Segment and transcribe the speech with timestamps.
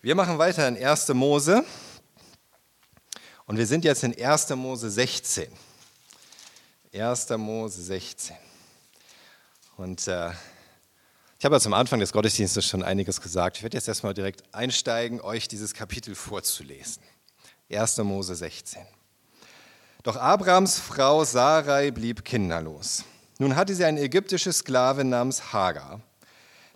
[0.00, 1.08] Wir machen weiter in 1.
[1.08, 1.64] Mose
[3.46, 4.50] und wir sind jetzt in 1.
[4.50, 5.48] Mose 16.
[6.94, 7.30] 1.
[7.30, 8.36] Mose 16.
[9.76, 10.30] Und äh,
[11.36, 13.56] ich habe ja zum Anfang des Gottesdienstes schon einiges gesagt.
[13.56, 17.02] Ich werde jetzt erstmal direkt einsteigen, euch dieses Kapitel vorzulesen.
[17.68, 17.98] 1.
[17.98, 18.80] Mose 16.
[20.04, 23.02] Doch Abrams Frau Sarai blieb kinderlos.
[23.40, 26.00] Nun hatte sie eine ägyptische Sklavin namens Hagar.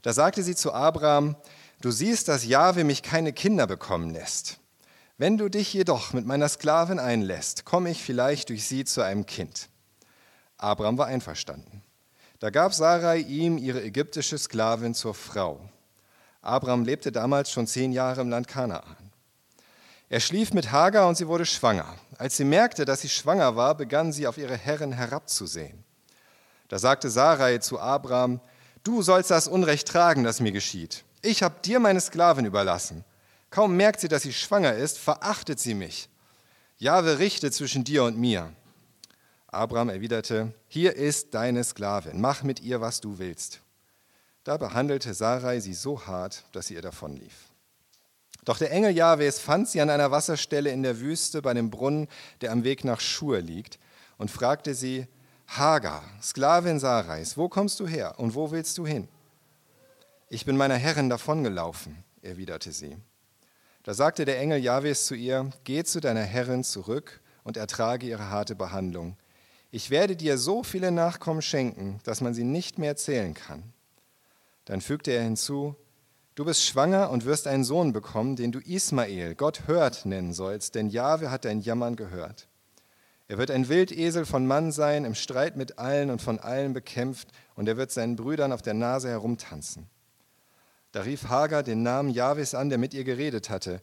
[0.03, 1.37] Da sagte sie zu Abram,
[1.83, 4.61] Du siehst, dass Jahwe mich keine Kinder bekommen lässt.
[5.19, 9.27] Wenn du dich jedoch mit meiner Sklavin einlässt, komme ich vielleicht durch sie zu einem
[9.27, 9.69] Kind.
[10.59, 11.83] Abraham war einverstanden.
[12.39, 15.61] Da gab Sarai ihm ihre ägyptische Sklavin zur Frau.
[16.41, 18.97] Abraham lebte damals schon zehn Jahre im Land Kanaan.
[20.09, 21.97] Er schlief mit Hagar und sie wurde schwanger.
[22.17, 25.83] Als sie merkte, dass sie schwanger war, begann sie auf ihre Herrin herabzusehen.
[26.69, 28.41] Da sagte Sarai zu Abraham,
[28.85, 31.05] du sollst das Unrecht tragen, das mir geschieht.
[31.23, 33.05] Ich habe dir meine Sklavin überlassen.
[33.51, 36.09] Kaum merkt sie, dass sie schwanger ist, verachtet sie mich.
[36.79, 38.53] Jahwe richte zwischen dir und mir.
[39.47, 43.61] Abraham erwiderte, hier ist deine Sklavin, mach mit ihr, was du willst.
[44.43, 47.53] Da behandelte Sarai sie so hart, dass sie ihr davonlief.
[48.45, 52.09] Doch der Engel Jahwes fand sie an einer Wasserstelle in der Wüste bei dem Brunnen,
[52.41, 53.79] der am Weg nach Schur liegt,
[54.19, 55.07] und fragte sie,
[55.47, 59.07] Hagar, Sklavin Sarais, wo kommst du her und wo willst du hin?
[60.35, 62.97] Ich bin meiner Herrin davongelaufen, erwiderte sie.
[63.83, 68.31] Da sagte der Engel Jahwes zu ihr, geh zu deiner Herrin zurück und ertrage ihre
[68.31, 69.19] harte Behandlung.
[69.71, 73.75] Ich werde dir so viele Nachkommen schenken, dass man sie nicht mehr zählen kann.
[74.65, 75.77] Dann fügte er hinzu,
[76.35, 80.77] du bist schwanger und wirst einen Sohn bekommen, den du Ismael, Gott hört, nennen sollst,
[80.77, 82.49] denn Jahwe hat dein Jammern gehört.
[83.29, 87.29] Er wird ein Wildesel von Mann sein, im Streit mit allen und von allen bekämpft,
[87.55, 89.91] und er wird seinen Brüdern auf der Nase herumtanzen.
[90.93, 93.81] Da rief Hagar den Namen Jahwes an, der mit ihr geredet hatte.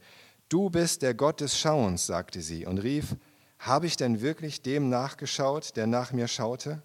[0.47, 3.15] Du bist der Gott des Schauens, sagte sie, und rief,
[3.59, 6.81] habe ich denn wirklich dem nachgeschaut, der nach mir schaute?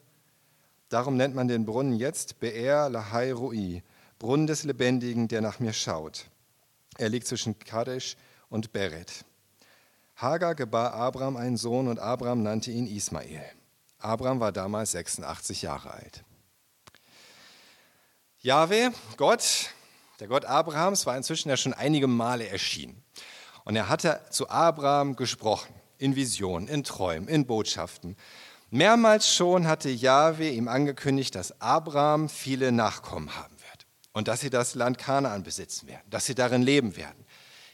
[0.88, 3.82] Darum nennt man den Brunnen jetzt Be'er Lahai Rui,
[4.18, 6.26] Brunnen des Lebendigen, der nach mir schaut.
[6.98, 8.16] Er liegt zwischen Kadesh
[8.48, 9.24] und Beret.
[10.16, 13.44] Hagar gebar Abraham einen Sohn und Abraham nannte ihn Ismael.
[13.98, 16.24] Abraham war damals 86 Jahre alt.
[18.40, 19.70] Jahwe, Gott,
[20.20, 23.02] der Gott Abrahams war inzwischen ja schon einige Male erschienen.
[23.64, 28.16] Und er hatte zu Abraham gesprochen, in Visionen, in Träumen, in Botschaften.
[28.70, 34.50] Mehrmals schon hatte Jahwe ihm angekündigt, dass Abraham viele Nachkommen haben wird und dass sie
[34.50, 37.24] das Land Kanaan besitzen werden, dass sie darin leben werden.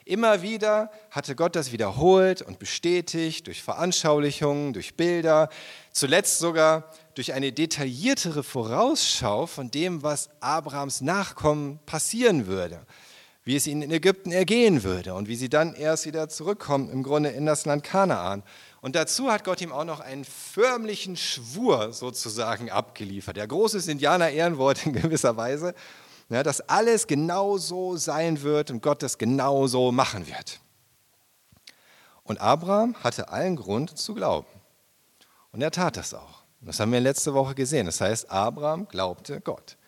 [0.04, 5.50] Immer wieder hatte Gott das wiederholt und bestätigt durch Veranschaulichungen, durch Bilder,
[5.92, 12.86] zuletzt sogar durch eine detailliertere Vorausschau von dem, was Abrahams Nachkommen passieren würde,
[13.44, 17.02] wie es ihnen in Ägypten ergehen würde und wie sie dann erst wieder zurückkommen, im
[17.02, 18.42] Grunde in das Land Kanaan.
[18.80, 23.36] Und dazu hat Gott ihm auch noch einen förmlichen Schwur sozusagen abgeliefert.
[23.36, 25.74] Der großes Indianer-Ehrenwort in gewisser Weise,
[26.28, 30.60] ja, dass alles genau so sein wird und Gott das genau so machen wird.
[32.22, 34.46] Und Abraham hatte allen Grund zu glauben.
[35.50, 36.39] Und er tat das auch.
[36.60, 37.86] Das haben wir letzte Woche gesehen.
[37.86, 39.78] Das heißt, Abraham glaubte Gott,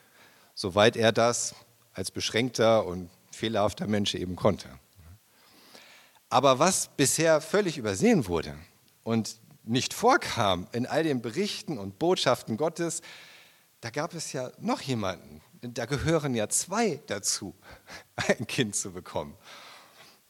[0.54, 1.54] soweit er das
[1.92, 4.68] als beschränkter und fehlerhafter Mensch eben konnte.
[6.30, 8.56] Aber was bisher völlig übersehen wurde
[9.02, 13.02] und nicht vorkam in all den Berichten und Botschaften Gottes,
[13.82, 15.42] da gab es ja noch jemanden.
[15.60, 17.54] Da gehören ja zwei dazu,
[18.16, 19.36] ein Kind zu bekommen.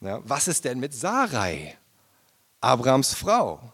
[0.01, 1.77] Ja, was ist denn mit Sarai,
[2.59, 3.71] Abrahams Frau?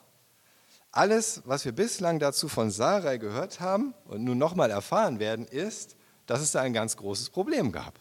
[0.91, 5.95] Alles, was wir bislang dazu von Sarai gehört haben und nun nochmal erfahren werden, ist,
[6.25, 7.99] dass es da ein ganz großes Problem gab.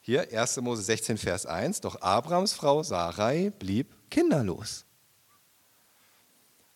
[0.00, 0.56] Hier 1.
[0.60, 4.84] Mose 16, Vers 1, doch Abrams Frau Sarai blieb kinderlos.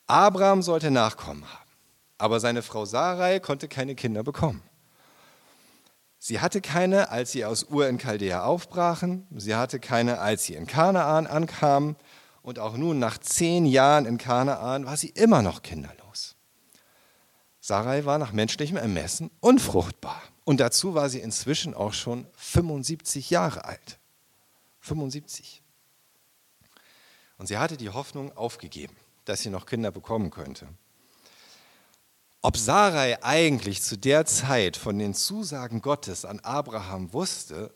[0.06, 1.70] Abraham sollte Nachkommen haben,
[2.18, 4.62] aber seine Frau Sarai konnte keine Kinder bekommen.
[6.18, 10.54] Sie hatte keine, als sie aus Ur in Chaldea aufbrachen, sie hatte keine, als sie
[10.54, 11.96] in Kanaan ankamen,
[12.44, 16.36] und auch nun nach zehn Jahren in Kanaan war sie immer noch kinderlos.
[17.58, 20.20] Sarai war nach menschlichem Ermessen unfruchtbar.
[20.44, 23.98] Und dazu war sie inzwischen auch schon 75 Jahre alt.
[24.80, 25.62] 75.
[27.38, 28.94] Und sie hatte die Hoffnung aufgegeben,
[29.24, 30.68] dass sie noch Kinder bekommen könnte.
[32.42, 37.72] Ob Sarai eigentlich zu der Zeit von den Zusagen Gottes an Abraham wusste,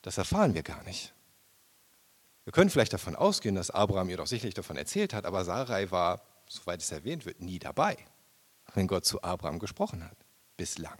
[0.00, 1.12] das erfahren wir gar nicht.
[2.46, 5.90] Wir können vielleicht davon ausgehen, dass Abraham ihr doch sicherlich davon erzählt hat, aber Sarai
[5.90, 7.96] war, soweit es erwähnt wird, nie dabei,
[8.72, 10.16] wenn Gott zu Abraham gesprochen hat.
[10.56, 10.96] Bislang.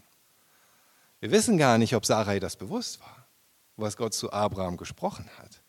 [1.21, 3.25] Wir wissen gar nicht, ob Sarai das bewusst war.
[3.77, 5.61] was Gott zu Abraham gesprochen hat.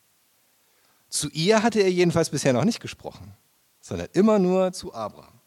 [1.11, 3.37] Zu ihr hatte er jedenfalls bisher noch nicht gesprochen,
[3.81, 5.41] sondern immer nur zu Abraham.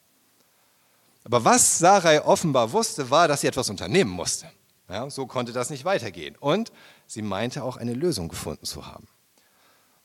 [1.24, 4.50] Aber was Sarai offenbar wusste, war, dass sie etwas unternehmen musste.
[4.88, 6.38] Ja, so konnte das nicht weitergehen.
[6.38, 6.72] Und
[7.06, 9.07] sie meinte auch eine Lösung gefunden zu haben.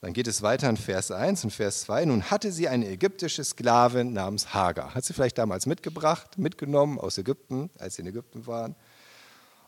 [0.00, 2.04] Dann geht es weiter in Vers 1 und Vers 2.
[2.04, 4.94] Nun hatte sie eine ägyptische Sklavin namens Hagar.
[4.94, 8.76] Hat sie vielleicht damals mitgebracht, mitgenommen aus Ägypten, als sie in Ägypten waren.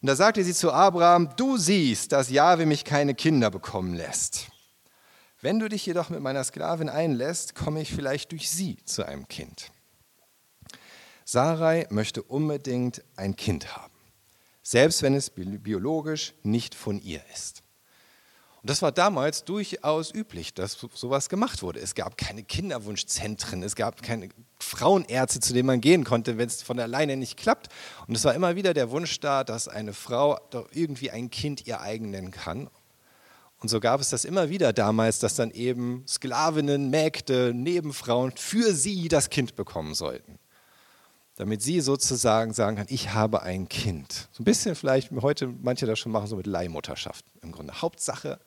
[0.00, 4.48] Und da sagte sie zu Abraham, du siehst, dass Jahwe mich keine Kinder bekommen lässt.
[5.40, 9.28] Wenn du dich jedoch mit meiner Sklavin einlässt, komme ich vielleicht durch sie zu einem
[9.28, 9.70] Kind.
[11.24, 13.92] Sarai möchte unbedingt ein Kind haben,
[14.62, 17.62] selbst wenn es biologisch nicht von ihr ist.
[18.62, 21.78] Und das war damals durchaus üblich, dass sowas gemacht wurde.
[21.78, 26.62] Es gab keine Kinderwunschzentren, es gab keine Frauenärzte, zu denen man gehen konnte, wenn es
[26.62, 27.68] von alleine nicht klappt.
[28.08, 31.66] Und es war immer wieder der Wunsch da, dass eine Frau doch irgendwie ein Kind
[31.66, 32.68] ihr eigen nennen kann.
[33.60, 38.72] Und so gab es das immer wieder damals, dass dann eben Sklavinnen, Mägde, Nebenfrauen für
[38.72, 40.38] sie das Kind bekommen sollten
[41.38, 44.28] damit sie sozusagen sagen kann, ich habe ein Kind.
[44.32, 47.80] So ein bisschen vielleicht heute manche das schon machen, so mit Leihmutterschaft im Grunde.
[47.80, 48.40] Hauptsache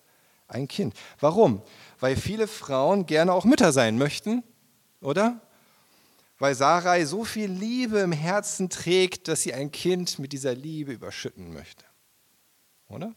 [0.52, 0.94] ein Kind.
[1.20, 1.62] Warum?
[2.00, 4.44] Weil viele Frauen gerne auch Mütter sein möchten,
[5.02, 5.40] oder?
[6.40, 10.92] Weil Sarai so viel Liebe im Herzen trägt, dass sie ein Kind mit dieser Liebe
[10.92, 11.86] überschütten möchte.
[12.88, 13.14] Oder?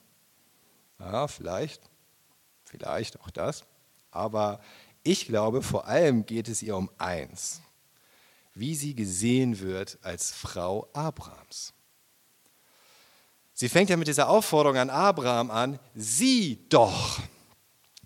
[0.99, 1.83] Ja, vielleicht.
[2.65, 3.65] Vielleicht auch das.
[4.11, 4.61] Aber
[5.03, 7.63] ich glaube, vor allem geht es ihr um eins
[8.55, 11.75] wie sie gesehen wird als Frau Abrahams.
[13.57, 17.21] Sie fängt ja mit dieser Aufforderung an Abraham an, sieh doch,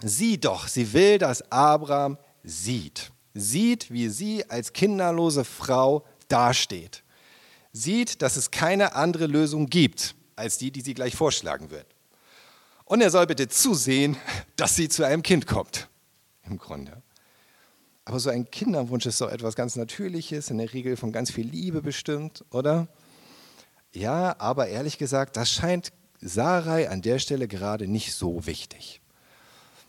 [0.03, 7.03] sieh doch, sie will, dass Abraham sieht, sieht, wie sie als kinderlose Frau dasteht,
[7.73, 11.87] sieht, dass es keine andere Lösung gibt als die, die sie gleich vorschlagen wird.
[12.85, 14.19] Und er soll bitte zusehen,
[14.57, 15.89] dass sie zu einem Kind kommt,
[16.45, 17.03] im Grunde.
[18.05, 21.47] Aber so ein Kinderwunsch ist doch etwas ganz Natürliches, in der Regel von ganz viel
[21.47, 22.89] Liebe bestimmt, oder?
[23.93, 29.01] Ja, aber ehrlich gesagt, das scheint Sarai an der Stelle gerade nicht so wichtig.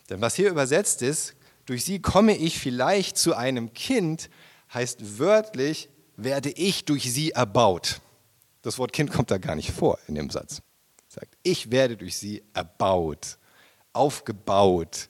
[0.08, 1.34] Denn was hier übersetzt ist,
[1.66, 4.30] durch sie komme ich vielleicht zu einem Kind,
[4.72, 8.00] heißt wörtlich, werde ich durch sie erbaut.
[8.62, 10.62] Das Wort Kind kommt da gar nicht vor in dem Satz.
[11.08, 13.38] sagt, ich werde durch sie erbaut,
[13.92, 15.08] aufgebaut,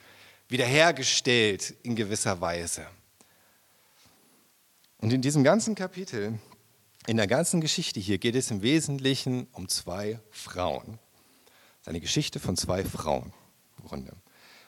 [0.49, 2.87] wiederhergestellt in gewisser Weise.
[4.99, 6.39] Und in diesem ganzen Kapitel,
[7.11, 11.01] in der ganzen Geschichte hier geht es im Wesentlichen um zwei Frauen.
[11.75, 13.33] Es ist eine Geschichte von zwei Frauen
[13.79, 14.13] im Grunde.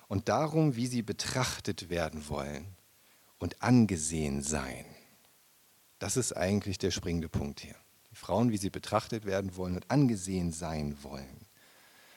[0.08, 2.66] Und darum, wie sie betrachtet werden wollen
[3.38, 4.84] und angesehen sein.
[6.00, 7.76] Das ist eigentlich der springende Punkt hier.
[8.10, 11.46] Die Frauen, wie sie betrachtet werden wollen und angesehen sein wollen.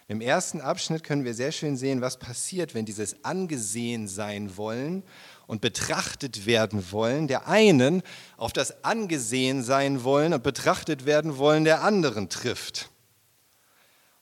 [0.08, 5.04] Im ersten Abschnitt können wir sehr schön sehen, was passiert, wenn dieses angesehen sein wollen
[5.48, 8.02] und betrachtet werden wollen der einen
[8.38, 12.90] auf das angesehen sein wollen und betrachtet werden wollen der anderen trifft.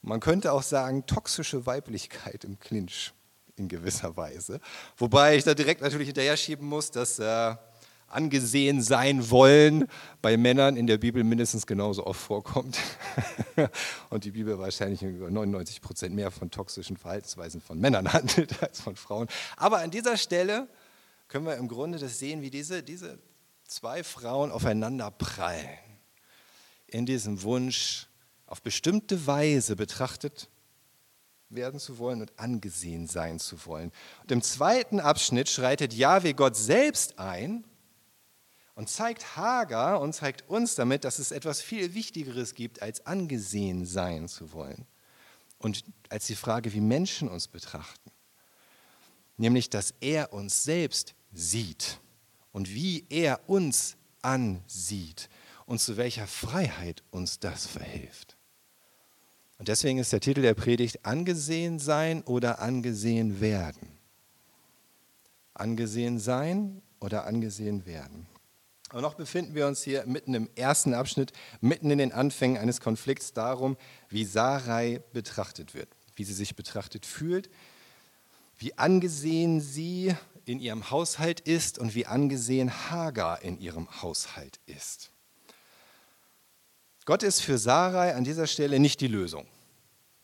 [0.01, 3.13] Man könnte auch sagen, toxische Weiblichkeit im Clinch
[3.55, 4.59] in gewisser Weise.
[4.97, 7.55] Wobei ich da direkt natürlich hinterher schieben muss, dass äh,
[8.13, 9.87] angesehen sein wollen
[10.21, 12.77] bei Männern in der Bibel mindestens genauso oft vorkommt.
[14.09, 18.95] Und die Bibel wahrscheinlich 99 Prozent mehr von toxischen Verhaltensweisen von Männern handelt als von
[18.95, 19.27] Frauen.
[19.57, 20.67] Aber an dieser Stelle
[21.33, 23.17] können wir im Grunde das sehen, wie diese, diese
[23.65, 25.79] zwei Frauen aufeinander prallen.
[26.85, 28.07] In diesem Wunsch,
[28.45, 30.47] auf bestimmte Weise betrachtet
[31.49, 33.91] werden zu wollen und angesehen sein zu wollen.
[34.21, 37.63] Und im zweiten Abschnitt schreitet Jahwe Gott selbst ein
[38.75, 43.87] und zeigt Hagar und zeigt uns damit, dass es etwas viel Wichtigeres gibt, als angesehen
[43.87, 44.85] sein zu wollen.
[45.57, 48.11] Und als die Frage, wie Menschen uns betrachten.
[49.37, 51.99] Nämlich, dass er uns selbst sieht
[52.51, 55.29] und wie er uns ansieht
[55.65, 58.37] und zu welcher Freiheit uns das verhilft.
[59.57, 63.87] Und deswegen ist der Titel der Predigt Angesehen sein oder angesehen werden.
[65.53, 68.27] Angesehen sein oder angesehen werden.
[68.91, 72.79] Und noch befinden wir uns hier mitten im ersten Abschnitt, mitten in den Anfängen eines
[72.79, 73.77] Konflikts darum,
[74.09, 77.49] wie Sarai betrachtet wird, wie sie sich betrachtet fühlt,
[78.57, 85.11] wie angesehen sie in ihrem Haushalt ist und wie angesehen Hagar in ihrem Haushalt ist.
[87.05, 89.45] Gott ist für Sarai an dieser Stelle nicht die Lösung.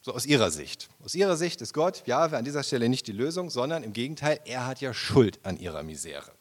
[0.01, 0.89] So aus ihrer Sicht.
[1.03, 4.39] Aus ihrer Sicht ist Gott, Jahwe, an dieser Stelle nicht die Lösung, sondern im Gegenteil,
[4.45, 6.31] er hat ja Schuld an ihrer Misere.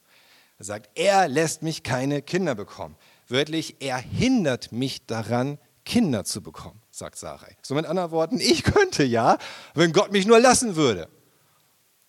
[0.58, 2.96] Er sagt, er lässt mich keine Kinder bekommen.
[3.26, 7.56] Wörtlich, er hindert mich daran, Kinder zu bekommen, sagt Sarai.
[7.62, 9.38] So mit anderen Worten, ich könnte ja,
[9.74, 11.08] wenn Gott mich nur lassen würde.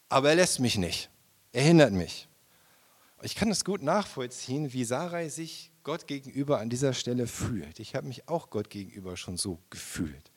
[0.10, 1.10] Aber er lässt mich nicht.
[1.52, 2.28] Er hindert mich.
[3.22, 7.80] Ich kann es gut nachvollziehen, wie Sarai sich Gott gegenüber an dieser Stelle fühlt.
[7.80, 10.32] Ich habe mich auch Gott gegenüber schon so gefühlt.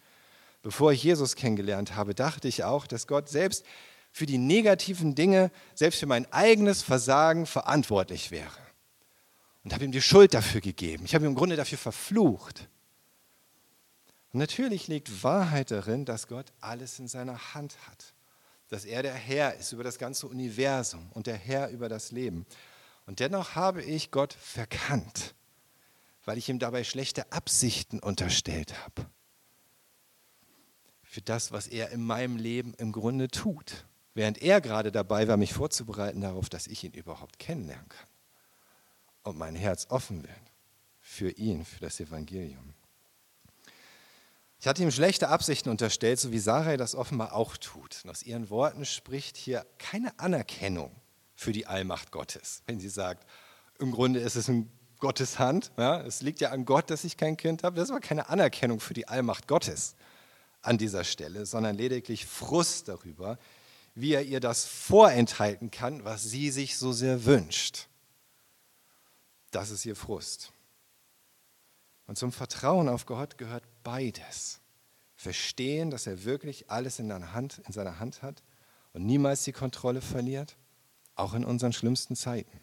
[0.62, 3.64] Bevor ich Jesus kennengelernt habe, dachte ich auch, dass Gott selbst
[4.12, 8.50] für die negativen Dinge, selbst für mein eigenes Versagen verantwortlich wäre.
[9.64, 11.04] Und habe ihm die Schuld dafür gegeben.
[11.04, 12.68] Ich habe ihn im Grunde dafür verflucht.
[14.32, 18.14] Und natürlich liegt Wahrheit darin, dass Gott alles in seiner Hand hat.
[18.72, 22.46] Dass er der Herr ist über das ganze Universum und der Herr über das Leben.
[23.04, 25.34] Und dennoch habe ich Gott verkannt,
[26.24, 29.04] weil ich ihm dabei schlechte Absichten unterstellt habe.
[31.02, 33.84] Für das, was er in meinem Leben im Grunde tut.
[34.14, 38.08] Während er gerade dabei war, mich vorzubereiten darauf, dass ich ihn überhaupt kennenlernen kann.
[39.24, 40.52] Und mein Herz offen wird
[40.98, 42.72] für ihn, für das Evangelium.
[44.62, 48.02] Ich hatte ihm schlechte Absichten unterstellt, so wie Sarai das offenbar auch tut.
[48.04, 50.94] Und aus ihren Worten spricht hier keine Anerkennung
[51.34, 52.62] für die Allmacht Gottes.
[52.66, 53.28] Wenn sie sagt,
[53.80, 57.16] im Grunde ist es in Gottes Hand, ja, es liegt ja an Gott, dass ich
[57.16, 59.96] kein Kind habe, das war keine Anerkennung für die Allmacht Gottes
[60.60, 63.40] an dieser Stelle, sondern lediglich Frust darüber,
[63.96, 67.88] wie er ihr das vorenthalten kann, was sie sich so sehr wünscht.
[69.50, 70.52] Das ist ihr Frust.
[72.06, 74.60] Und zum Vertrauen auf Gott gehört beides.
[75.14, 78.42] Verstehen, dass er wirklich alles in, Hand, in seiner Hand hat
[78.92, 80.56] und niemals die Kontrolle verliert,
[81.14, 82.60] auch in unseren schlimmsten Zeiten.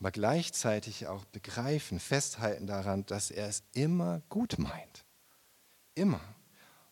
[0.00, 5.04] Aber gleichzeitig auch begreifen, festhalten daran, dass er es immer gut meint.
[5.94, 6.20] Immer.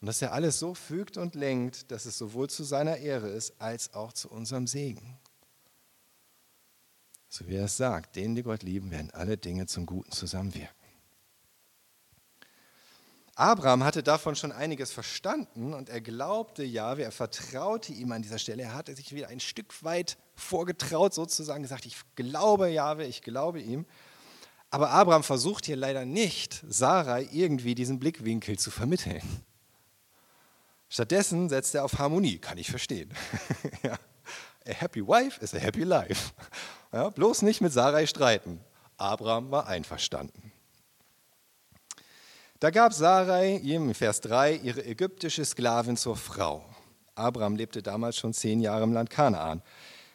[0.01, 3.61] Und dass er alles so fügt und lenkt, dass es sowohl zu seiner Ehre ist,
[3.61, 5.19] als auch zu unserem Segen.
[7.29, 10.80] So wie er es sagt, denen, die Gott lieben, werden alle Dinge zum Guten zusammenwirken.
[13.41, 18.39] Abraham hatte davon schon einiges verstanden und er glaubte Jahwe, er vertraute ihm an dieser
[18.39, 18.65] Stelle.
[18.65, 23.63] Er hatte sich wieder ein Stück weit vorgetraut, sozusagen gesagt, ich glaube Jahwe, ich glaube
[23.63, 23.87] ihm.
[24.69, 29.23] Aber Abraham versucht hier leider nicht, Sarai irgendwie diesen Blickwinkel zu vermitteln.
[30.91, 33.11] Stattdessen setzt er auf Harmonie, kann ich verstehen.
[34.69, 36.33] A happy wife is a happy life.
[36.93, 38.61] Ja, bloß nicht mit Sarai streiten.
[38.99, 40.53] Abraham war einverstanden.
[42.61, 46.63] Da gab Sarai ihm in Vers 3 ihre ägyptische Sklavin zur Frau.
[47.15, 49.63] Abraham lebte damals schon zehn Jahre im Land Kanaan.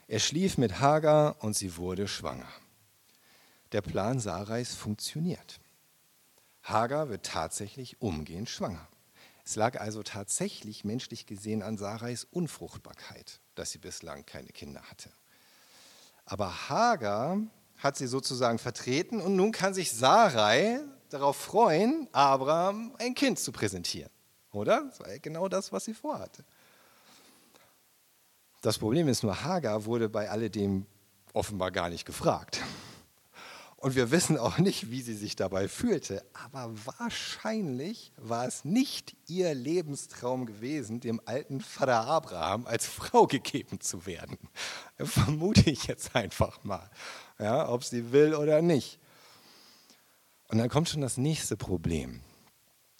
[0.07, 2.47] Er schlief mit Hagar und sie wurde schwanger.
[3.71, 5.59] Der Plan Sarais funktioniert.
[6.61, 8.87] Hagar wird tatsächlich umgehend schwanger.
[9.43, 15.09] Es lag also tatsächlich menschlich gesehen an Sarais Unfruchtbarkeit, dass sie bislang keine Kinder hatte.
[16.25, 17.39] Aber Hagar
[17.79, 20.79] hat sie sozusagen vertreten und nun kann sich Sarai
[21.15, 24.09] darauf freuen, Abraham ein Kind zu präsentieren.
[24.51, 24.83] Oder?
[24.83, 26.43] Das war ja genau das, was sie vorhatte.
[28.61, 30.85] Das Problem ist nur, Hagar wurde bei alledem
[31.33, 32.61] offenbar gar nicht gefragt.
[33.77, 36.25] Und wir wissen auch nicht, wie sie sich dabei fühlte.
[36.33, 43.79] Aber wahrscheinlich war es nicht ihr Lebenstraum gewesen, dem alten Vater Abraham als Frau gegeben
[43.79, 44.37] zu werden.
[44.97, 46.89] Vermute ich jetzt einfach mal,
[47.37, 48.99] ja, ob sie will oder nicht.
[50.47, 52.21] Und dann kommt schon das nächste Problem.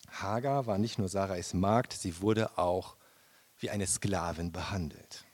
[0.09, 2.95] Hagar war nicht nur Sarais Magd, sie wurde auch
[3.59, 5.25] wie eine Sklavin behandelt.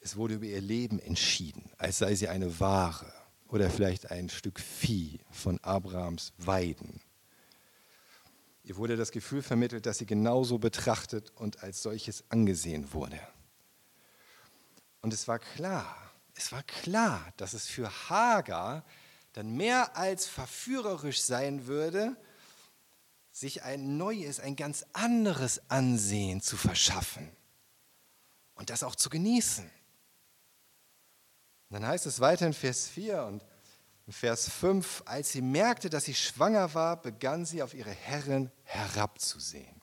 [0.00, 3.12] Es wurde über ihr Leben entschieden, als sei sie eine Ware
[3.48, 7.00] oder vielleicht ein Stück Vieh von Abrahams Weiden.
[8.64, 13.20] Ihr wurde das Gefühl vermittelt, dass sie genauso betrachtet und als solches angesehen wurde.
[15.02, 15.96] Und es war klar,
[16.34, 18.84] es war klar, dass es für Hagar
[19.32, 22.16] dann mehr als verführerisch sein würde,
[23.30, 27.30] sich ein neues, ein ganz anderes Ansehen zu verschaffen
[28.54, 29.64] und das auch zu genießen.
[29.64, 29.72] Und
[31.70, 33.42] dann heißt es weiter in Vers 4 und
[34.10, 39.80] Vers 5, als sie merkte, dass sie schwanger war, begann sie auf ihre Herrin herabzusehen.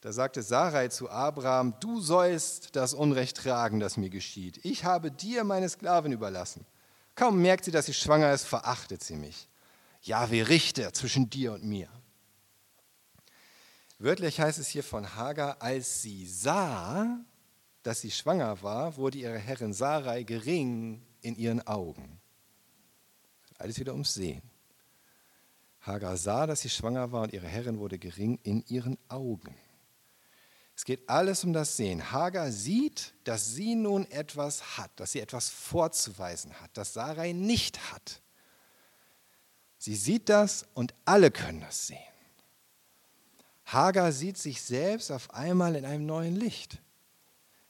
[0.00, 4.64] Da sagte Sarai zu Abraham, du sollst das Unrecht tragen, das mir geschieht.
[4.64, 6.64] Ich habe dir meine Sklavin überlassen.
[7.18, 9.48] Kaum merkt sie, dass sie schwanger ist, verachtet sie mich.
[10.02, 11.88] Jahwe Richter zwischen dir und mir.
[13.98, 17.18] Wörtlich heißt es hier von Hagar, als sie sah,
[17.82, 22.20] dass sie schwanger war, wurde ihre Herrin Sarai gering in ihren Augen.
[23.58, 24.48] Alles wieder ums Sehen.
[25.80, 29.56] Hagar sah, dass sie schwanger war und ihre Herrin wurde gering in ihren Augen.
[30.78, 32.12] Es geht alles um das Sehen.
[32.12, 37.92] Hagar sieht, dass sie nun etwas hat, dass sie etwas vorzuweisen hat, das Sarai nicht
[37.92, 38.22] hat.
[39.76, 41.98] Sie sieht das und alle können das sehen.
[43.64, 46.78] Hagar sieht sich selbst auf einmal in einem neuen Licht.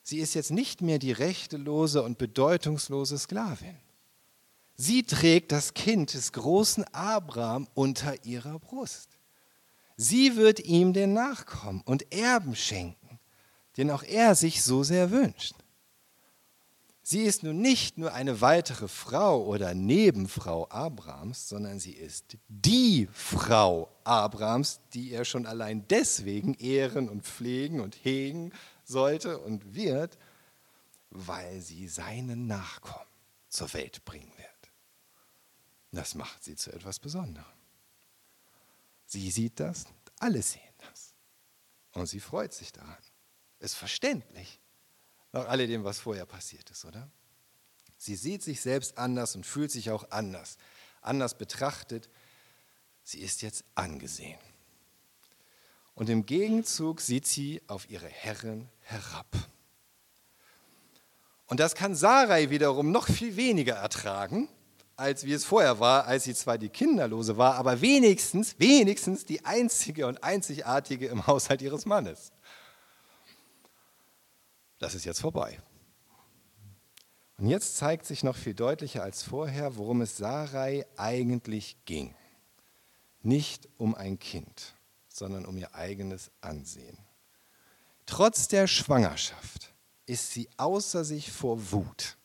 [0.02, 3.78] Sie ist jetzt nicht mehr die rechtelose und bedeutungslose Sklavin.
[4.76, 9.18] Sie trägt das Kind des großen Abraham unter ihrer Brust.
[10.00, 12.97] Sie wird ihm den Nachkommen und Erben schenken,
[13.78, 15.54] den auch er sich so sehr wünscht.
[17.02, 23.08] Sie ist nun nicht nur eine weitere Frau oder Nebenfrau Abrahams, sondern sie ist die
[23.12, 28.52] Frau Abrahams, die er schon allein deswegen ehren und pflegen und hegen
[28.85, 30.18] sollte und wird,
[31.08, 33.08] weil sie seinen Nachkommen
[33.49, 34.49] zur Welt bringen wird.
[35.92, 37.47] Das macht sie zu etwas Besonderem.
[39.06, 39.87] Sie sieht das,
[40.18, 41.14] alle sehen das.
[41.92, 42.99] Und sie freut sich daran.
[43.60, 44.60] Ist verständlich.
[45.32, 47.10] Nach alledem, was vorher passiert ist, oder?
[47.96, 50.56] Sie sieht sich selbst anders und fühlt sich auch anders.
[51.00, 52.08] Anders betrachtet.
[53.02, 54.38] Sie ist jetzt angesehen.
[55.94, 59.26] Und im Gegenzug sieht sie auf ihre Herren herab.
[61.46, 64.48] Und das kann Sarai wiederum noch viel weniger ertragen,
[64.96, 69.44] als wie es vorher war, als sie zwar die Kinderlose war, aber wenigstens, wenigstens die
[69.44, 72.30] einzige und einzigartige im Haushalt ihres Mannes.
[74.78, 75.58] Das ist jetzt vorbei.
[77.37, 82.14] Und jetzt zeigt sich noch viel deutlicher als vorher, worum es Sarai eigentlich ging.
[83.23, 84.75] Nicht um ein Kind,
[85.08, 86.99] sondern um ihr eigenes Ansehen.
[88.06, 89.73] Trotz der Schwangerschaft
[90.06, 92.18] ist sie außer sich vor Wut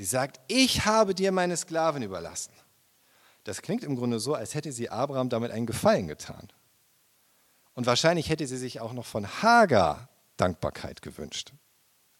[0.00, 2.52] Sie sagt, ich habe dir meine Sklaven überlassen.
[3.44, 6.48] Das klingt im Grunde so, als hätte sie Abraham damit einen Gefallen getan.
[7.74, 10.08] Und wahrscheinlich hätte sie sich auch noch von Hagar
[10.40, 11.52] Dankbarkeit gewünscht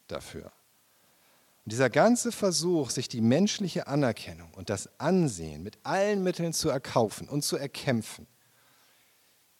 [0.08, 0.52] dafür.
[1.64, 6.68] Und dieser ganze Versuch, sich die menschliche Anerkennung und das Ansehen mit allen Mitteln zu
[6.68, 8.26] erkaufen und zu erkämpfen,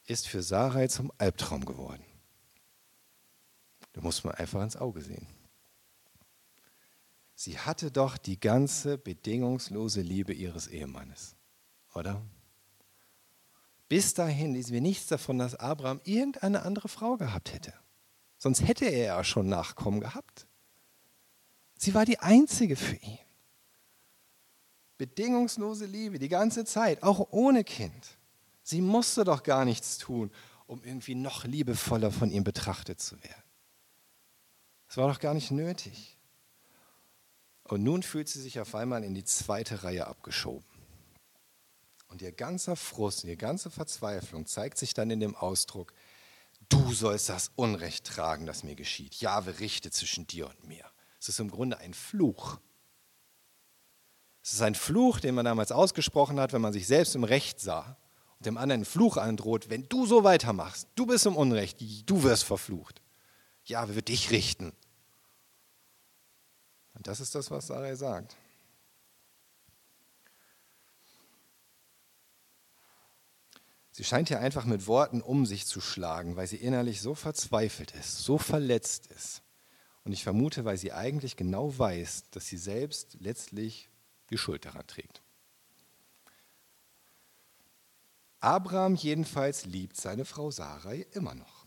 [0.07, 2.05] ist für Sarai zum Albtraum geworden.
[3.93, 5.27] Da muss man einfach ins Auge sehen.
[7.35, 11.37] Sie hatte doch die ganze bedingungslose Liebe ihres Ehemannes,
[11.95, 12.23] oder?
[13.89, 17.73] Bis dahin lesen wir nichts davon, dass Abraham irgendeine andere Frau gehabt hätte.
[18.41, 20.47] Sonst hätte er ja schon Nachkommen gehabt.
[21.77, 23.19] Sie war die einzige für ihn.
[24.97, 28.19] Bedingungslose Liebe die ganze Zeit, auch ohne Kind.
[28.63, 30.31] Sie musste doch gar nichts tun,
[30.67, 33.43] um irgendwie noch liebevoller von ihm betrachtet zu werden.
[34.89, 36.17] Es war doch gar nicht nötig.
[37.65, 40.65] Und nun fühlt sie sich auf einmal in die zweite Reihe abgeschoben.
[42.09, 45.93] Und ihr ganzer Frust, ihre ganze Verzweiflung zeigt sich dann in dem Ausdruck,
[46.71, 49.17] du sollst das Unrecht tragen, das mir geschieht.
[49.17, 50.85] Jahwe richte zwischen dir und mir.
[51.21, 52.59] Es ist im Grunde ein Fluch.
[54.43, 57.61] Es ist ein Fluch, den man damals ausgesprochen hat, wenn man sich selbst im Recht
[57.61, 57.99] sah
[58.39, 62.23] und dem anderen einen Fluch androht, wenn du so weitermachst, du bist im Unrecht, du
[62.23, 63.03] wirst verflucht.
[63.65, 64.73] Jahwe wird dich richten.
[66.95, 68.37] Und das ist das, was Sarai sagt.
[74.01, 77.91] Sie scheint hier einfach mit Worten um sich zu schlagen, weil sie innerlich so verzweifelt
[77.91, 79.43] ist, so verletzt ist.
[80.05, 83.91] Und ich vermute, weil sie eigentlich genau weiß, dass sie selbst letztlich
[84.31, 85.21] die Schuld daran trägt.
[88.39, 91.67] Abraham jedenfalls liebt seine Frau Sarai immer noch.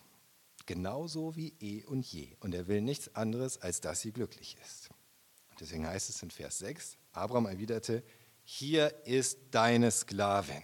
[0.66, 2.36] Genauso wie eh und je.
[2.40, 4.90] Und er will nichts anderes, als dass sie glücklich ist.
[5.60, 8.04] Deswegen heißt es in Vers 6, Abraham erwiderte,
[8.44, 10.64] hier ist deine Sklavin,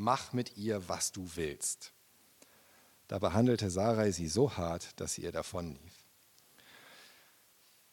[0.00, 1.92] mach mit ihr, was du willst.
[3.06, 5.78] Da behandelte Sarai sie so hart, dass sie ihr davonlief.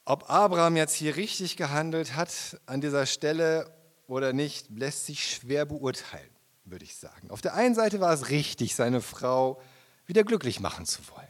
[0.05, 3.69] Ob Abraham jetzt hier richtig gehandelt hat an dieser Stelle
[4.07, 6.29] oder nicht, lässt sich schwer beurteilen,
[6.63, 7.29] würde ich sagen.
[7.29, 9.61] Auf der einen Seite war es richtig, seine Frau
[10.05, 11.27] wieder glücklich machen zu wollen.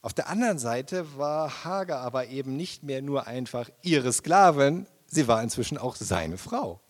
[0.00, 5.28] Auf der anderen Seite war Hagar aber eben nicht mehr nur einfach ihre Sklavin, sie
[5.28, 6.83] war inzwischen auch seine Frau.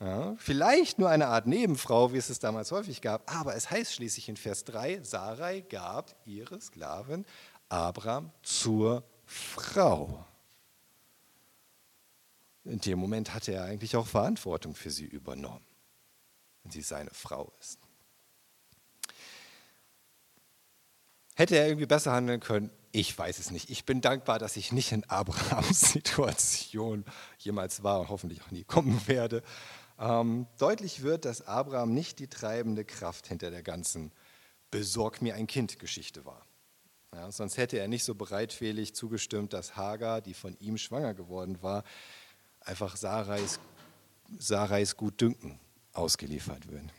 [0.00, 3.92] Ja, vielleicht nur eine Art Nebenfrau, wie es es damals häufig gab, aber es heißt
[3.92, 7.26] schließlich in Vers 3, Sarai gab ihre Sklavin
[7.68, 10.24] Abraham zur Frau.
[12.64, 15.66] In dem Moment hatte er eigentlich auch Verantwortung für sie übernommen,
[16.62, 17.78] wenn sie seine Frau ist.
[21.34, 22.70] Hätte er irgendwie besser handeln können?
[22.92, 23.70] Ich weiß es nicht.
[23.70, 27.04] Ich bin dankbar, dass ich nicht in Abrahams Situation
[27.38, 29.42] jemals war und hoffentlich auch nie kommen werde.
[30.00, 34.12] Ähm, deutlich wird, dass Abraham nicht die treibende Kraft hinter der ganzen
[34.70, 36.42] Besorg mir ein Kind-Geschichte war.
[37.14, 41.62] Ja, sonst hätte er nicht so bereitwillig zugestimmt, dass Hagar, die von ihm schwanger geworden
[41.62, 41.84] war,
[42.60, 43.58] einfach Sarais
[44.38, 45.58] Sarais Gutdünken
[45.92, 46.90] ausgeliefert würden.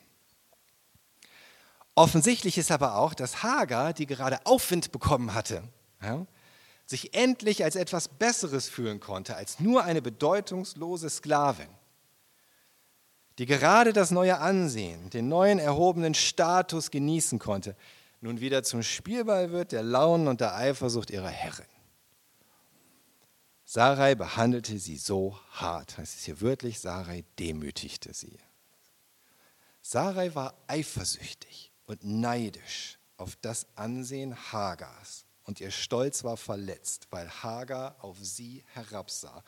[1.96, 5.64] Offensichtlich ist aber auch, dass Hagar, die gerade Aufwind bekommen hatte,
[6.02, 6.26] ja,
[6.86, 11.70] sich endlich als etwas Besseres fühlen konnte, als nur eine bedeutungslose Sklavin,
[13.42, 17.76] die gerade das neue Ansehen, den neuen erhobenen Status genießen konnte,
[18.20, 21.66] nun wieder zum Spielball wird der Launen und der Eifersucht ihrer Herrin.
[23.66, 28.38] Sarai behandelte sie so hart, heißt es hier wörtlich, Sarai demütigte sie.
[29.82, 37.28] Sarai war eifersüchtig und neidisch auf das Ansehen Hagars und ihr Stolz war verletzt, weil
[37.28, 39.44] Hagar auf sie herabsah.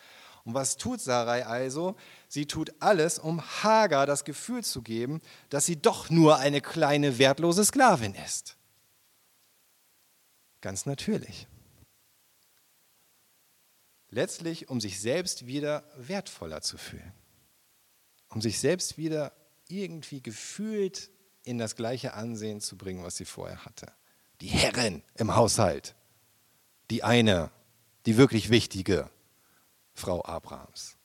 [0.46, 1.96] Und was tut Sarai also?
[2.28, 7.18] Sie tut alles, um Hagar das Gefühl zu geben, dass sie doch nur eine kleine
[7.18, 8.58] wertlose Sklavin ist.
[10.60, 11.48] Ganz natürlich.
[14.10, 17.14] Letztlich, um sich selbst wieder wertvoller zu fühlen.
[18.30, 19.34] Um sich selbst wieder
[19.68, 21.10] irgendwie gefühlt
[21.44, 23.92] in das gleiche Ansehen zu bringen, was sie vorher hatte.
[24.42, 25.96] Die Herrin im Haushalt.
[26.92, 27.50] Die eine,
[28.06, 29.10] die wirklich wichtige
[29.94, 30.98] Frau Abrahams.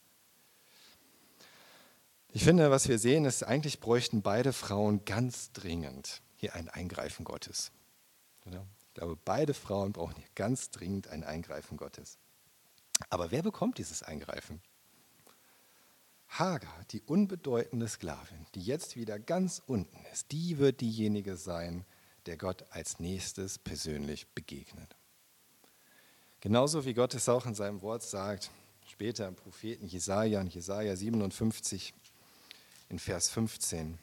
[2.31, 7.25] Ich finde, was wir sehen, ist, eigentlich bräuchten beide Frauen ganz dringend hier ein Eingreifen
[7.25, 7.73] Gottes.
[8.45, 12.19] Ich glaube, beide Frauen brauchen hier ganz dringend ein Eingreifen Gottes.
[13.11, 14.61] Aber wer bekommt dieses Eingreifen?
[16.29, 21.87] Hagar, die unbedeutende Sklavin, die jetzt wieder ganz unten ist, die wird diejenige sein,
[22.27, 24.97] der Gott als nächstes persönlich begegnet.
[26.41, 28.51] Genauso wie Gott es auch in seinem Wort sagt,
[28.99, 31.95] später im Propheten Jesaja, in Jesaja 57,
[32.89, 33.97] in Vers 15.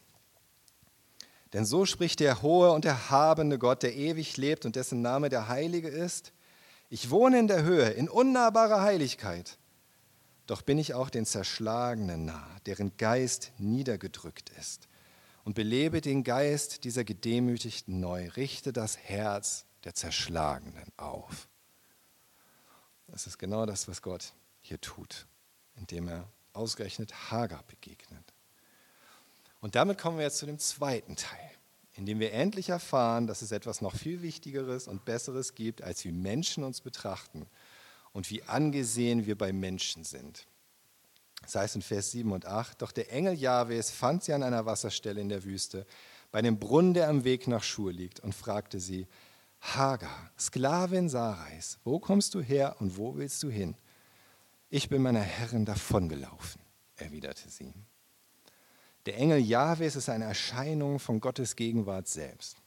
[1.51, 5.49] Denn so spricht der hohe und erhabene Gott, der ewig lebt und dessen Name der
[5.49, 6.31] Heilige ist.
[6.89, 9.57] Ich wohne in der Höhe, in unnahbarer Heiligkeit
[10.47, 14.87] doch bin ich auch den Zerschlagenen nah, deren Geist niedergedrückt ist.
[15.43, 21.49] Und belebe den Geist dieser Gedemütigten neu, richte das Herz der Zerschlagenen auf.
[23.07, 24.33] Das ist genau das, was Gott
[24.65, 25.27] hier tut,
[25.75, 28.33] indem er ausgerechnet Hagar begegnet.
[29.61, 31.51] Und damit kommen wir jetzt zu dem zweiten Teil,
[31.93, 36.03] in dem wir endlich erfahren, dass es etwas noch viel Wichtigeres und Besseres gibt, als
[36.05, 37.47] wie Menschen uns betrachten
[38.11, 40.47] und wie angesehen wir bei Menschen sind.
[41.43, 44.65] Das heißt in Vers 7 und 8, doch der Engel Jahwes fand sie an einer
[44.65, 45.85] Wasserstelle in der Wüste,
[46.31, 49.07] bei einem Brunnen, der am Weg nach Schur liegt, und fragte sie,
[49.61, 53.75] Hagar, Sklavin Sarais, wo kommst du her und wo willst du hin?
[54.75, 56.59] Ich bin meiner Herrin davongelaufen,
[56.97, 57.73] erwiderte sie.
[59.05, 62.57] Der Engel Jahwes ist eine Erscheinung von Gottes Gegenwart selbst.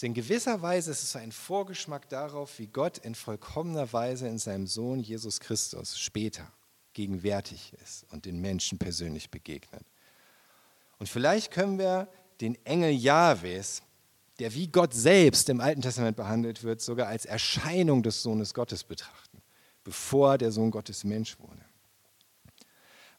[0.00, 4.66] In gewisser Weise ist es ein Vorgeschmack darauf, wie Gott in vollkommener Weise in seinem
[4.66, 6.50] Sohn Jesus Christus später
[6.94, 9.84] gegenwärtig ist und den Menschen persönlich begegnet.
[10.98, 12.08] Und vielleicht können wir
[12.40, 13.82] den Engel Jahwes,
[14.38, 18.84] der wie Gott selbst im Alten Testament behandelt wird, sogar als Erscheinung des Sohnes Gottes
[18.84, 19.25] betrachten,
[19.86, 21.64] bevor der Sohn Gottes Mensch wurde.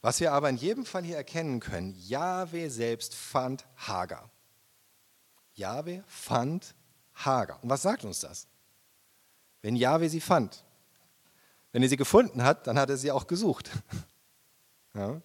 [0.02, 4.30] Was wir aber in jedem Fall hier erkennen können, Jahwe selbst fand Hagar.
[5.54, 6.76] Jahwe fand
[7.14, 7.64] Hagar.
[7.64, 8.48] Und was sagt uns das?
[9.62, 10.66] Wenn Jahwe sie fand.
[11.72, 13.72] Wenn er sie gefunden hat, dann hat er sie auch gesucht.
[14.94, 15.22] Ja?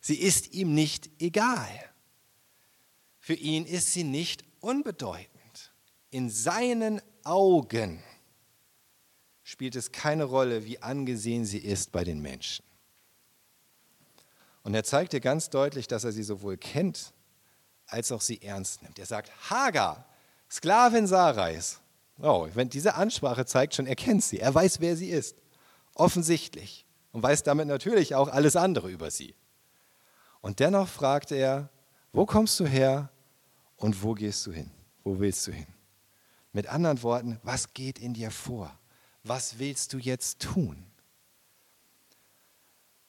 [0.00, 1.70] Sie ist ihm nicht egal.
[3.20, 5.72] Für ihn ist sie nicht unbedeutend.
[6.10, 8.02] In seinen Augen
[9.46, 12.64] spielt es keine Rolle, wie angesehen sie ist bei den Menschen.
[14.64, 17.14] Und er zeigt dir ganz deutlich, dass er sie sowohl kennt
[17.86, 18.98] als auch sie ernst nimmt.
[18.98, 20.04] Er sagt, Hagar,
[20.50, 21.78] Sklavin Sarais.
[22.20, 25.36] Oh, wenn diese Ansprache zeigt schon, er kennt sie, er weiß, wer sie ist.
[25.94, 26.84] Offensichtlich.
[27.12, 29.36] Und weiß damit natürlich auch alles andere über sie.
[30.40, 31.70] Und dennoch fragt er,
[32.12, 33.10] wo kommst du her
[33.76, 34.72] und wo gehst du hin?
[35.04, 35.68] Wo willst du hin?
[36.52, 38.76] Mit anderen Worten, was geht in dir vor?
[39.28, 40.86] Was willst du jetzt tun?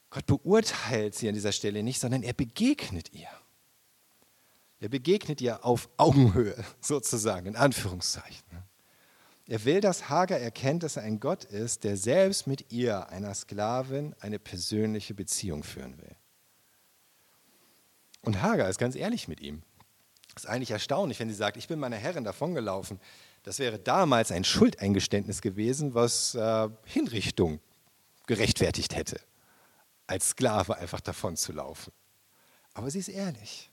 [0.10, 3.30] Gott beurteilt sie an dieser Stelle nicht, sondern er begegnet ihr.
[4.80, 8.44] Er begegnet ihr auf Augenhöhe, sozusagen, in Anführungszeichen.
[9.48, 13.34] Er will, dass Hagar erkennt, dass er ein Gott ist, der selbst mit ihr, einer
[13.36, 16.16] Sklavin, eine persönliche Beziehung führen will.
[18.22, 19.62] Und Hagar ist ganz ehrlich mit ihm.
[20.34, 23.00] Das ist eigentlich erstaunlich, wenn sie sagt, ich bin meiner Herrin davongelaufen.
[23.48, 27.62] Das wäre damals ein Schuldeingeständnis gewesen, was äh, Hinrichtung
[28.26, 29.22] gerechtfertigt hätte,
[30.06, 31.94] als Sklave einfach davon zu laufen.
[32.74, 33.72] Aber sie ist ehrlich.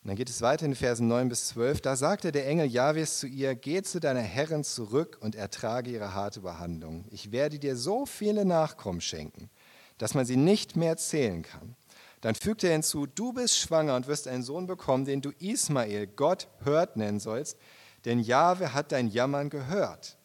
[0.00, 1.80] Und dann geht es weiter in Versen 9 bis 12.
[1.80, 6.14] Da sagte der Engel Jahwes zu ihr: Geh zu deiner Herrin zurück und ertrage ihre
[6.14, 7.04] harte Behandlung.
[7.10, 9.50] Ich werde dir so viele Nachkommen schenken,
[9.98, 11.74] dass man sie nicht mehr zählen kann.
[12.20, 16.06] Dann fügt er hinzu, du bist schwanger und wirst einen Sohn bekommen, den du Ismael,
[16.06, 17.56] Gott hört nennen sollst,
[18.04, 20.18] denn Jahwe hat dein Jammern gehört.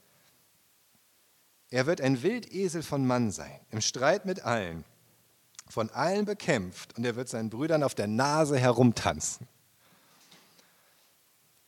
[1.69, 4.84] Er wird ein Wildesel von Mann sein, im Streit mit allen,
[5.69, 9.47] von allen bekämpft und er wird seinen Brüdern auf der Nase herumtanzen.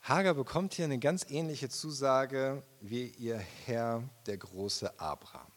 [0.02, 5.52] Hagar bekommt hier eine ganz ähnliche Zusage wie ihr Herr, der große Abraham.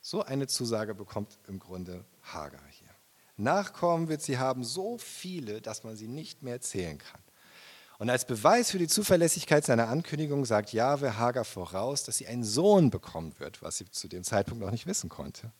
[0.00, 2.71] So eine Zusage bekommt im Grunde Hagar hier.
[3.42, 7.20] Nachkommen wird sie haben so viele, dass man sie nicht mehr zählen kann.
[7.98, 12.42] Und als Beweis für die Zuverlässigkeit seiner Ankündigung sagt Jahwe Hagar voraus, dass sie einen
[12.42, 15.52] Sohn bekommen wird, was sie zu dem Zeitpunkt noch nicht wissen konnte.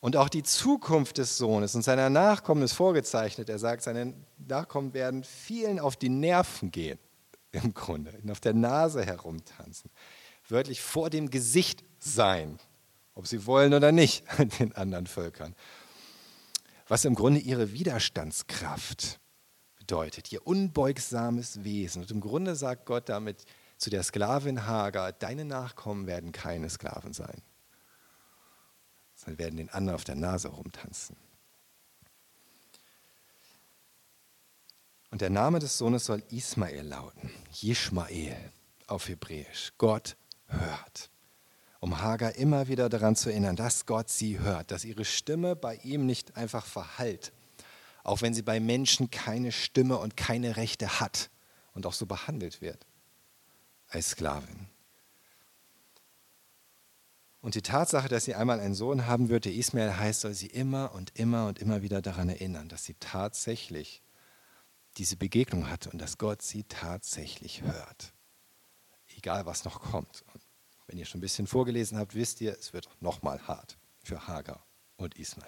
[0.00, 3.48] Und auch die Zukunft des Sohnes und seiner Nachkommen ist vorgezeichnet.
[3.48, 7.00] Er sagt, seine Nachkommen werden vielen auf die Nerven gehen,
[7.50, 9.90] im Grunde, ihn auf der Nase herumtanzen,
[10.48, 12.60] wörtlich vor dem Gesicht sein,
[13.16, 14.24] ob sie wollen oder nicht,
[14.60, 15.56] den anderen Völkern.
[16.88, 19.20] Was im Grunde ihre Widerstandskraft
[19.76, 22.02] bedeutet, ihr unbeugsames Wesen.
[22.02, 23.44] Und im Grunde sagt Gott damit
[23.76, 27.42] zu der Sklavin Hagar, deine Nachkommen werden keine Sklaven sein
[29.18, 31.16] sondern werden den anderen auf der Nase rumtanzen.
[35.10, 38.52] Und der Name des Sohnes soll Ismael lauten, Jishmael
[38.86, 39.72] auf Hebräisch.
[39.78, 41.10] Gott hört.
[41.80, 45.76] Um Hagar immer wieder daran zu erinnern, dass Gott sie hört, dass ihre Stimme bei
[45.76, 47.32] ihm nicht einfach verhallt,
[48.02, 51.30] auch wenn sie bei Menschen keine Stimme und keine Rechte hat
[51.74, 52.86] und auch so behandelt wird
[53.88, 54.68] als Sklavin.
[57.40, 60.48] Und die Tatsache, dass sie einmal einen Sohn haben wird, der Ismael heißt, soll sie
[60.48, 64.02] immer und immer und immer wieder daran erinnern, dass sie tatsächlich
[64.96, 68.12] diese Begegnung hatte und dass Gott sie tatsächlich hört.
[69.16, 70.24] Egal, was noch kommt.
[70.34, 70.42] Und
[70.88, 74.64] wenn ihr schon ein bisschen vorgelesen habt, wisst ihr, es wird nochmal hart für Hagar
[74.96, 75.46] und Ismael.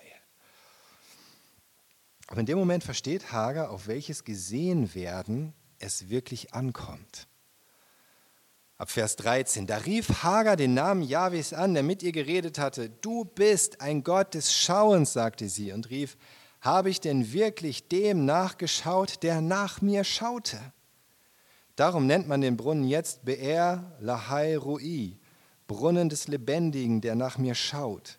[2.29, 7.27] Aber in dem Moment versteht Hagar, auf welches Gesehenwerden es wirklich ankommt.
[8.77, 12.89] Ab Vers 13, da rief Hagar den Namen Jahwes an, der mit ihr geredet hatte.
[12.89, 16.17] Du bist ein Gott des Schauens, sagte sie und rief,
[16.61, 20.59] habe ich denn wirklich dem nachgeschaut, der nach mir schaute?
[21.77, 25.20] Darum nennt man den Brunnen jetzt Be'er Lahai Rui,
[25.71, 28.19] Brunnen des Lebendigen, der nach mir schaut.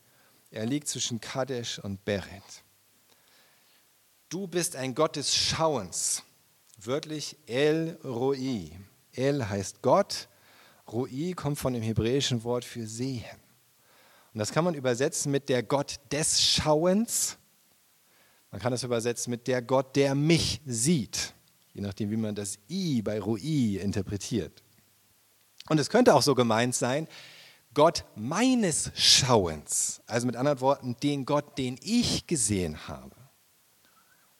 [0.51, 2.63] Er liegt zwischen Kadesh und Beret.
[4.29, 6.23] Du bist ein Gott des Schauens,
[6.77, 8.71] wörtlich El Roi.
[9.11, 10.29] El heißt Gott
[10.89, 13.25] Roi kommt von dem hebräischen Wort für sehen.
[14.33, 17.37] Und das kann man übersetzen mit der Gott des Schauens.
[18.49, 21.33] Man kann es übersetzen mit der Gott, der mich sieht.
[21.73, 24.63] Je nachdem, wie man das I bei Roi interpretiert.
[25.67, 27.09] Und es könnte auch so gemeint sein,
[27.73, 30.01] Gott meines Schauens.
[30.05, 33.15] Also mit anderen Worten, den Gott, den ich gesehen habe.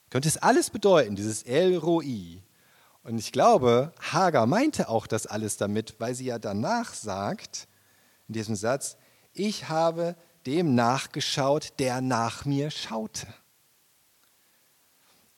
[0.10, 2.44] Könnte es alles bedeuten, dieses El Roi.
[3.04, 7.68] Und ich glaube, Hagar meinte auch das alles damit, weil sie ja danach sagt,
[8.28, 8.98] in diesem Satz,
[9.34, 10.16] ich habe
[10.46, 13.28] dem nachgeschaut, der nach mir schaute.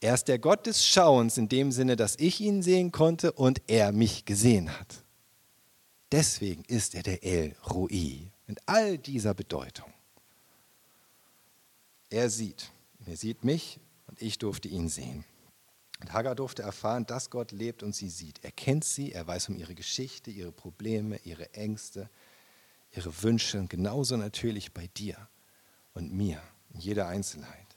[0.01, 3.61] Er ist der Gott des Schauens in dem Sinne, dass ich ihn sehen konnte und
[3.67, 5.02] er mich gesehen hat.
[6.13, 9.91] Deswegen ist er der El Roi mit all dieser Bedeutung.
[12.11, 12.71] Er sieht,
[13.07, 15.25] er sieht mich und ich durfte ihn sehen.
[16.01, 18.43] Und Hagar durfte erfahren, dass Gott lebt und sie sieht.
[18.43, 22.11] Er kennt sie, er weiß um ihre Geschichte, ihre Probleme, ihre Ängste,
[22.91, 25.17] ihre Wünsche genauso natürlich bei dir
[25.95, 26.43] und mir,
[26.75, 27.75] in jeder Einzelheit.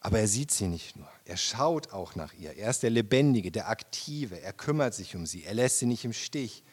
[0.00, 2.56] Aber er sieht sie nicht nur, er schaut auch nach ihr.
[2.56, 6.04] Er ist der Lebendige, der Aktive, er kümmert sich um sie, er lässt sie nicht
[6.04, 6.64] im Stich.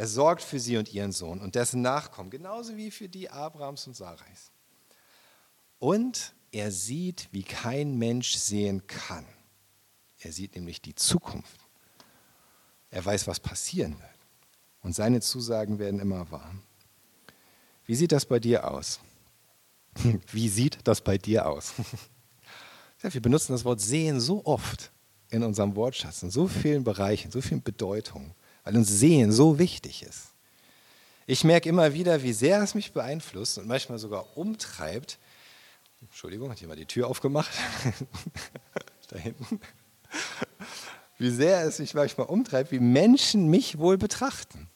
[0.00, 3.86] Er sorgt für sie und ihren Sohn und dessen Nachkommen, genauso wie für die Abrahams
[3.86, 4.50] und Sarais.
[5.78, 9.26] Und er sieht, wie kein Mensch sehen kann.
[10.20, 11.60] Er sieht nämlich die Zukunft.
[12.88, 14.10] Er weiß, was passieren wird.
[14.80, 16.54] Und seine Zusagen werden immer wahr.
[17.84, 19.00] Wie sieht das bei dir aus?
[20.32, 21.74] Wie sieht das bei dir aus?
[23.02, 24.92] Wir benutzen das Wort sehen so oft
[25.28, 30.02] in unserem Wortschatz, in so vielen Bereichen, so vielen Bedeutungen, weil uns Sehen so wichtig
[30.02, 30.28] ist.
[31.26, 35.18] Ich merke immer wieder, wie sehr es mich beeinflusst und manchmal sogar umtreibt.
[36.02, 37.52] Entschuldigung, hat jemand die Tür aufgemacht?
[39.08, 39.60] da hinten
[41.20, 44.68] wie sehr es mich manchmal umtreibt, wie Menschen mich wohl betrachten.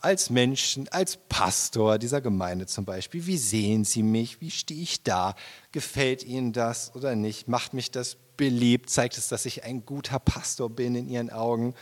[0.00, 3.26] Als Menschen, als Pastor dieser Gemeinde zum Beispiel.
[3.26, 4.40] Wie sehen Sie mich?
[4.40, 5.34] Wie stehe ich da?
[5.72, 7.48] Gefällt Ihnen das oder nicht?
[7.48, 8.90] Macht mich das beliebt?
[8.90, 11.74] Zeigt es, dass ich ein guter Pastor bin in Ihren Augen?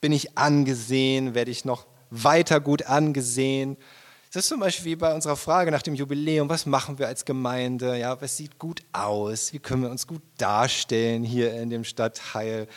[0.00, 1.34] Bin ich angesehen?
[1.34, 3.76] Werde ich noch weiter gut angesehen?
[4.32, 7.24] Das ist zum Beispiel wie bei unserer Frage nach dem Jubiläum, was machen wir als
[7.24, 7.98] Gemeinde?
[7.98, 9.54] Ja, was sieht gut aus?
[9.54, 12.68] Wie können wir uns gut darstellen hier in dem Stadtteil?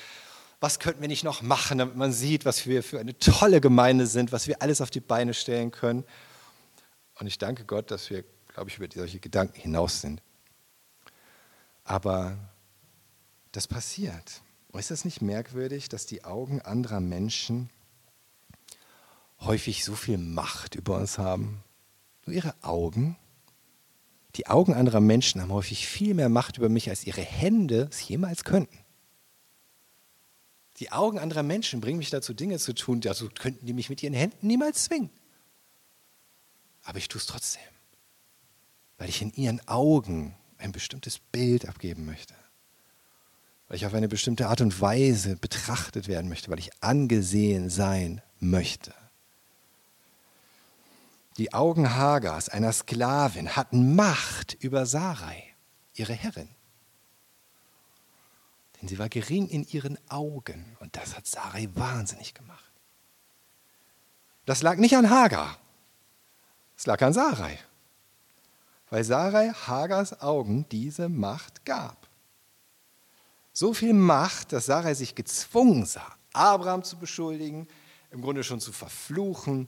[0.62, 4.06] Was könnten wir nicht noch machen, damit man sieht, was wir für eine tolle Gemeinde
[4.06, 6.06] sind, was wir alles auf die Beine stellen können?
[7.20, 10.22] Und ich danke Gott, dass wir, glaube ich, über solche Gedanken hinaus sind.
[11.84, 12.38] Aber
[13.52, 14.42] das passiert.
[14.72, 17.72] Und ist das nicht merkwürdig, dass die Augen anderer Menschen
[19.40, 21.64] häufig so viel Macht über uns haben.
[22.28, 23.18] Nur ihre Augen.
[24.36, 28.08] Die Augen anderer Menschen haben häufig viel mehr Macht über mich, als ihre Hände es
[28.08, 28.78] jemals könnten.
[30.82, 34.02] Die Augen anderer Menschen bringen mich dazu, Dinge zu tun, dazu könnten die mich mit
[34.02, 35.12] ihren Händen niemals zwingen.
[36.82, 37.62] Aber ich tue es trotzdem,
[38.98, 42.34] weil ich in ihren Augen ein bestimmtes Bild abgeben möchte,
[43.68, 48.24] weil ich auf eine bestimmte Art und Weise betrachtet werden möchte, weil ich angesehen sein
[48.40, 48.92] möchte.
[51.38, 55.44] Die Augen Hagars, einer Sklavin, hatten Macht über Sarai,
[55.94, 56.50] ihre Herrin.
[58.82, 62.72] Denn sie war gering in ihren Augen und das hat Sarai wahnsinnig gemacht.
[64.46, 65.60] Das lag nicht an Hagar,
[66.76, 67.60] es lag an Sarai,
[68.90, 72.08] weil Sarai Hagars Augen diese Macht gab.
[73.54, 77.68] So viel Macht, dass Sarai sich gezwungen sah, Abraham zu beschuldigen,
[78.10, 79.68] im Grunde schon zu verfluchen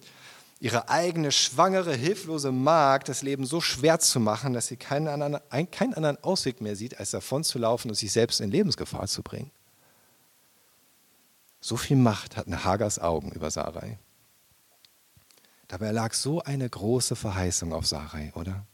[0.63, 5.41] ihre eigene schwangere, hilflose Magd das Leben so schwer zu machen, dass sie keinen anderen,
[5.71, 9.23] keinen anderen Ausweg mehr sieht, als davon zu laufen und sich selbst in Lebensgefahr zu
[9.23, 9.51] bringen.
[11.59, 13.99] So viel Macht hatten Hagers Augen über Sarai.
[15.67, 18.65] Dabei lag so eine große Verheißung auf Sarai, oder?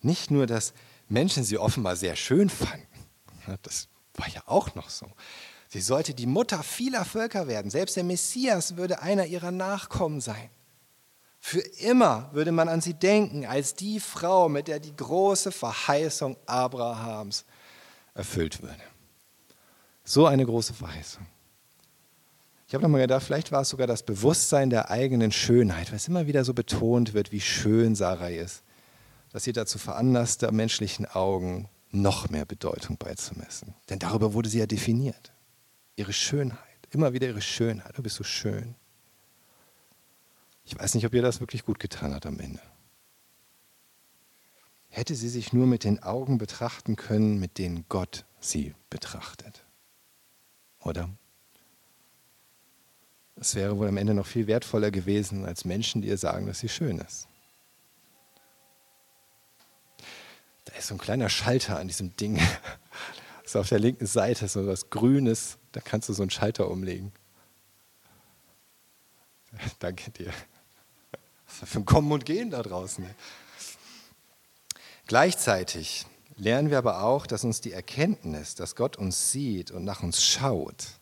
[0.00, 0.74] Nicht nur, dass
[1.08, 3.06] Menschen sie offenbar sehr schön fanden,
[3.62, 5.06] das war ja auch noch so.
[5.68, 7.70] Sie sollte die Mutter vieler Völker werden.
[7.70, 10.50] Selbst der Messias würde einer ihrer Nachkommen sein.
[11.40, 16.36] Für immer würde man an sie denken als die Frau, mit der die große Verheißung
[16.46, 17.44] Abrahams
[18.14, 18.82] erfüllt würde.
[20.04, 21.26] So eine große Verheißung.
[22.66, 26.26] Ich habe nochmal gedacht, vielleicht war es sogar das Bewusstsein der eigenen Schönheit, was immer
[26.26, 28.62] wieder so betont wird, wie schön Sarai ist,
[29.32, 33.74] dass sie dazu veranlasste, menschlichen Augen noch mehr Bedeutung beizumessen.
[33.88, 35.32] Denn darüber wurde sie ja definiert
[35.98, 36.58] ihre Schönheit,
[36.90, 37.98] immer wieder ihre Schönheit.
[37.98, 38.74] Du bist so schön.
[40.64, 42.60] Ich weiß nicht, ob ihr das wirklich gut getan hat am Ende.
[44.88, 49.64] Hätte sie sich nur mit den Augen betrachten können, mit denen Gott sie betrachtet.
[50.80, 51.10] Oder?
[53.36, 56.60] Es wäre wohl am Ende noch viel wertvoller gewesen als Menschen, die ihr sagen, dass
[56.60, 57.28] sie schön ist.
[60.64, 62.40] Da ist so ein kleiner Schalter an diesem Ding.
[63.44, 65.57] Ist auf der linken Seite so was Grünes.
[65.78, 67.12] Da kannst du so einen Schalter umlegen.
[69.78, 70.34] Danke dir.
[71.60, 73.08] Was für ein Kommen und Gehen da draußen?
[75.06, 80.02] Gleichzeitig lernen wir aber auch, dass uns die Erkenntnis, dass Gott uns sieht und nach
[80.02, 80.98] uns schaut,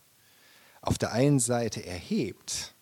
[0.81, 2.75] auf der einen Seite erhebt,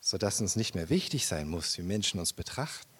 [0.00, 2.90] sodass uns nicht mehr wichtig sein muss, wie Menschen uns betrachten,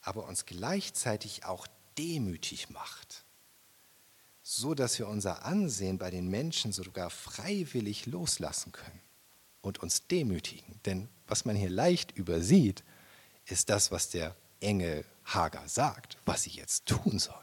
[0.00, 1.66] aber uns gleichzeitig auch
[1.98, 3.21] demütig macht
[4.56, 9.00] so dass wir unser Ansehen bei den Menschen sogar freiwillig loslassen können
[9.62, 10.80] und uns demütigen.
[10.84, 12.84] Denn was man hier leicht übersieht,
[13.46, 17.34] ist das, was der Engel Hagar sagt, was sie jetzt tun soll.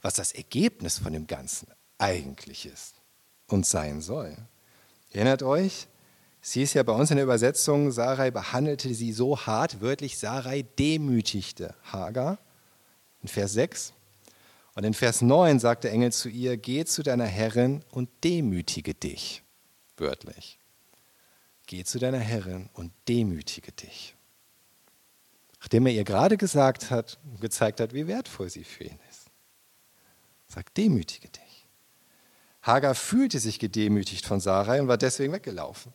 [0.00, 2.94] Was das Ergebnis von dem Ganzen eigentlich ist
[3.48, 4.36] und sein soll.
[5.10, 5.86] Erinnert euch,
[6.40, 10.62] sie ist ja bei uns in der Übersetzung, Sarai behandelte sie so hart, wörtlich Sarai
[10.62, 12.38] demütigte Hagar.
[13.22, 13.92] In Vers 6.
[14.80, 18.94] Und in Vers 9 sagt der Engel zu ihr, geh zu deiner Herrin und demütige
[18.94, 19.42] dich.
[19.98, 20.58] Wörtlich.
[21.66, 24.16] Geh zu deiner Herrin und demütige dich.
[25.58, 29.26] Nachdem er ihr gerade gesagt hat, gezeigt hat, wie wertvoll sie für ihn ist.
[30.48, 31.66] Sagt, demütige dich.
[32.62, 35.92] Hagar fühlte sich gedemütigt von Sarai und war deswegen weggelaufen.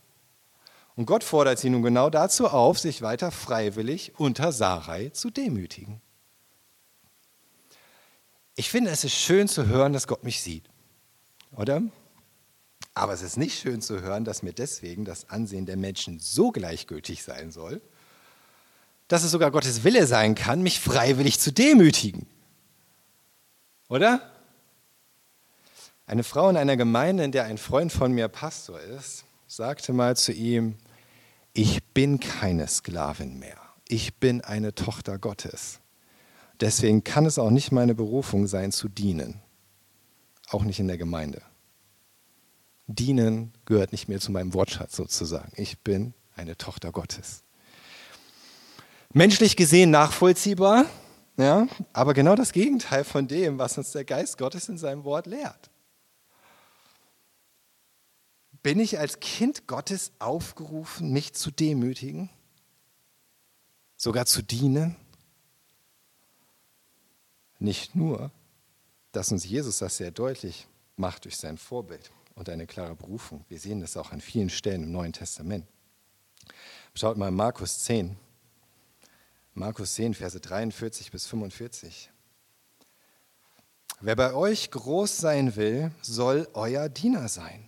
[0.95, 6.03] Und Gott fordert sie nun genau dazu auf, sich weiter freiwillig unter Sarai zu demütigen.
[8.65, 10.63] Ich finde, es ist schön zu hören, dass Gott mich sieht.
[11.55, 11.83] Oder?
[12.95, 16.49] Aber es ist nicht schön zu hören, dass mir deswegen das Ansehen der Menschen so
[16.49, 17.79] gleichgültig sein soll,
[19.07, 22.25] dass es sogar Gottes Wille sein kann, mich freiwillig zu demütigen.
[23.87, 24.31] Oder?
[26.07, 30.17] Eine Frau in einer Gemeinde, in der ein Freund von mir Pastor ist, sagte mal
[30.17, 30.75] zu ihm,
[31.53, 35.81] ich bin keine Sklavin mehr, ich bin eine Tochter Gottes.
[36.61, 39.41] Deswegen kann es auch nicht meine Berufung sein, zu dienen.
[40.49, 41.41] Auch nicht in der Gemeinde.
[42.87, 45.51] Dienen gehört nicht mehr zu meinem Wortschatz sozusagen.
[45.55, 47.43] Ich bin eine Tochter Gottes.
[49.11, 50.85] Menschlich gesehen nachvollziehbar,
[51.37, 55.25] ja, aber genau das Gegenteil von dem, was uns der Geist Gottes in seinem Wort
[55.25, 55.69] lehrt.
[58.61, 62.29] Bin ich als Kind Gottes aufgerufen, mich zu demütigen,
[63.95, 64.95] sogar zu dienen?
[67.65, 68.29] Nicht nur,
[69.11, 73.43] dass uns Jesus das sehr deutlich macht durch sein Vorbild und eine klare Berufung.
[73.49, 75.65] Wir sehen das auch an vielen Stellen im Neuen Testament.
[76.93, 78.17] Schaut mal Markus 10.
[79.55, 82.11] Markus 10, Verse 43 bis 45.
[83.99, 87.67] Wer bei euch groß sein will, soll euer Diener sein.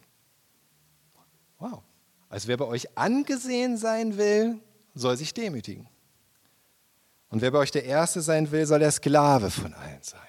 [1.58, 1.82] Wow.
[2.30, 4.60] Also wer bei euch angesehen sein will,
[4.94, 5.90] soll sich demütigen.
[7.30, 10.22] Und wer bei euch der Erste sein will, soll der Sklave von allen sein.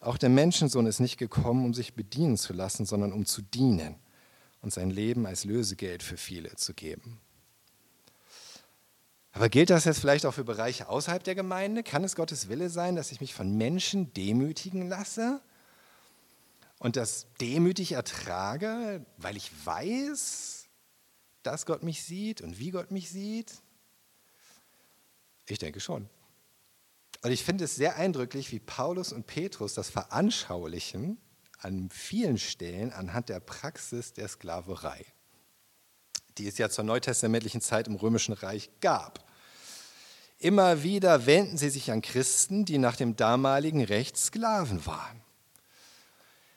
[0.00, 3.96] Auch der Menschensohn ist nicht gekommen, um sich bedienen zu lassen, sondern um zu dienen
[4.60, 7.20] und sein Leben als Lösegeld für viele zu geben.
[9.32, 11.82] Aber gilt das jetzt vielleicht auch für Bereiche außerhalb der Gemeinde?
[11.82, 15.40] Kann es Gottes Wille sein, dass ich mich von Menschen demütigen lasse
[16.78, 20.66] und das demütig ertrage, weil ich weiß,
[21.42, 23.61] dass Gott mich sieht und wie Gott mich sieht?
[25.46, 26.08] Ich denke schon.
[27.22, 31.18] Und ich finde es sehr eindrücklich, wie Paulus und Petrus das veranschaulichen
[31.58, 35.06] an vielen Stellen anhand der Praxis der Sklaverei
[36.38, 39.24] die es ja zur neutestamentlichen Zeit im Römischen Reich gab.
[40.38, 45.20] Immer wieder wenden sie sich an Christen, die nach dem damaligen Recht Sklaven waren.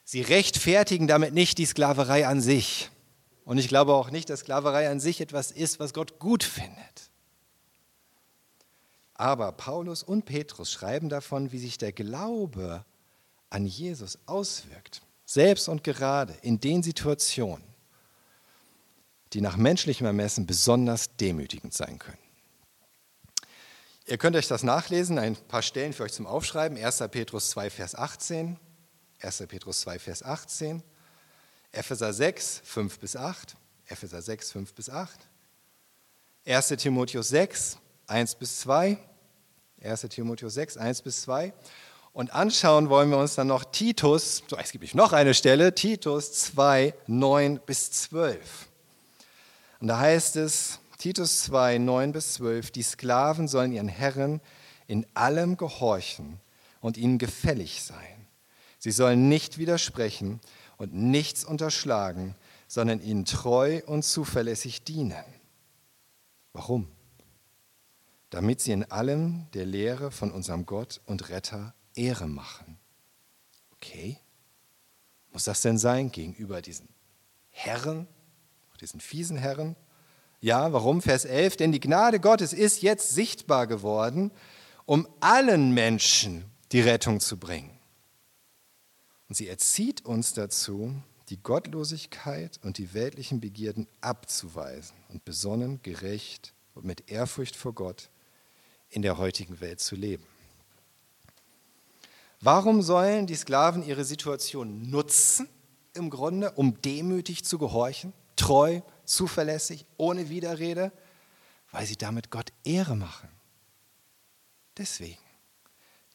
[0.03, 2.89] Sie rechtfertigen damit nicht die Sklaverei an sich.
[3.43, 7.04] Und ich glaube auch nicht, dass Sklaverei an sich etwas ist, was Gott gut findet.
[9.15, 12.85] Aber Paulus und Petrus schreiben davon, wie sich der Glaube
[13.49, 17.63] an Jesus auswirkt, selbst und gerade in den Situationen,
[19.33, 22.17] die nach menschlichem Ermessen besonders demütigend sein können.
[24.05, 26.77] Ihr könnt euch das nachlesen, ein paar Stellen für euch zum Aufschreiben.
[26.77, 26.99] 1.
[27.09, 28.59] Petrus 2, Vers 18,
[29.19, 29.43] 1.
[29.47, 30.83] Petrus 2, Vers 18,
[31.71, 33.55] Epheser 6, 5 bis 8,
[33.87, 35.27] Epheser 6, 5 bis 8,
[36.45, 36.67] 1.
[36.67, 38.97] Timotheus 6, 1 bis 2,
[39.83, 40.01] 1.
[40.09, 41.53] Timotheus 6, 1 bis 2.
[42.13, 46.31] Und anschauen wollen wir uns dann noch Titus, so, es gibt noch eine Stelle, Titus
[46.31, 48.69] 2, 9 bis 12.
[49.81, 54.39] Und da heißt es, Titus 2, 9 bis 12, die Sklaven sollen ihren Herren
[54.87, 56.39] in allem gehorchen
[56.79, 58.27] und ihnen gefällig sein.
[58.79, 60.39] Sie sollen nicht widersprechen
[60.77, 62.35] und nichts unterschlagen,
[62.67, 65.23] sondern ihnen treu und zuverlässig dienen.
[66.53, 66.87] Warum?
[68.35, 72.77] Damit sie in allem der Lehre von unserem Gott und Retter Ehre machen.
[73.71, 74.19] Okay,
[75.31, 76.89] muss das denn sein gegenüber diesen
[77.49, 78.07] Herren
[78.81, 79.75] diesen fiesen Herren.
[80.41, 81.01] Ja, warum?
[81.01, 84.31] Vers 11, denn die Gnade Gottes ist jetzt sichtbar geworden,
[84.85, 87.71] um allen Menschen die Rettung zu bringen.
[89.27, 90.93] Und sie erzieht uns dazu,
[91.29, 98.09] die Gottlosigkeit und die weltlichen Begierden abzuweisen und besonnen, gerecht und mit Ehrfurcht vor Gott
[98.89, 100.25] in der heutigen Welt zu leben.
[102.41, 105.49] Warum sollen die Sklaven ihre Situation nutzen,
[105.93, 108.13] im Grunde, um demütig zu gehorchen?
[108.35, 110.91] treu, zuverlässig, ohne Widerrede,
[111.71, 113.29] weil sie damit Gott Ehre machen.
[114.77, 115.19] Deswegen.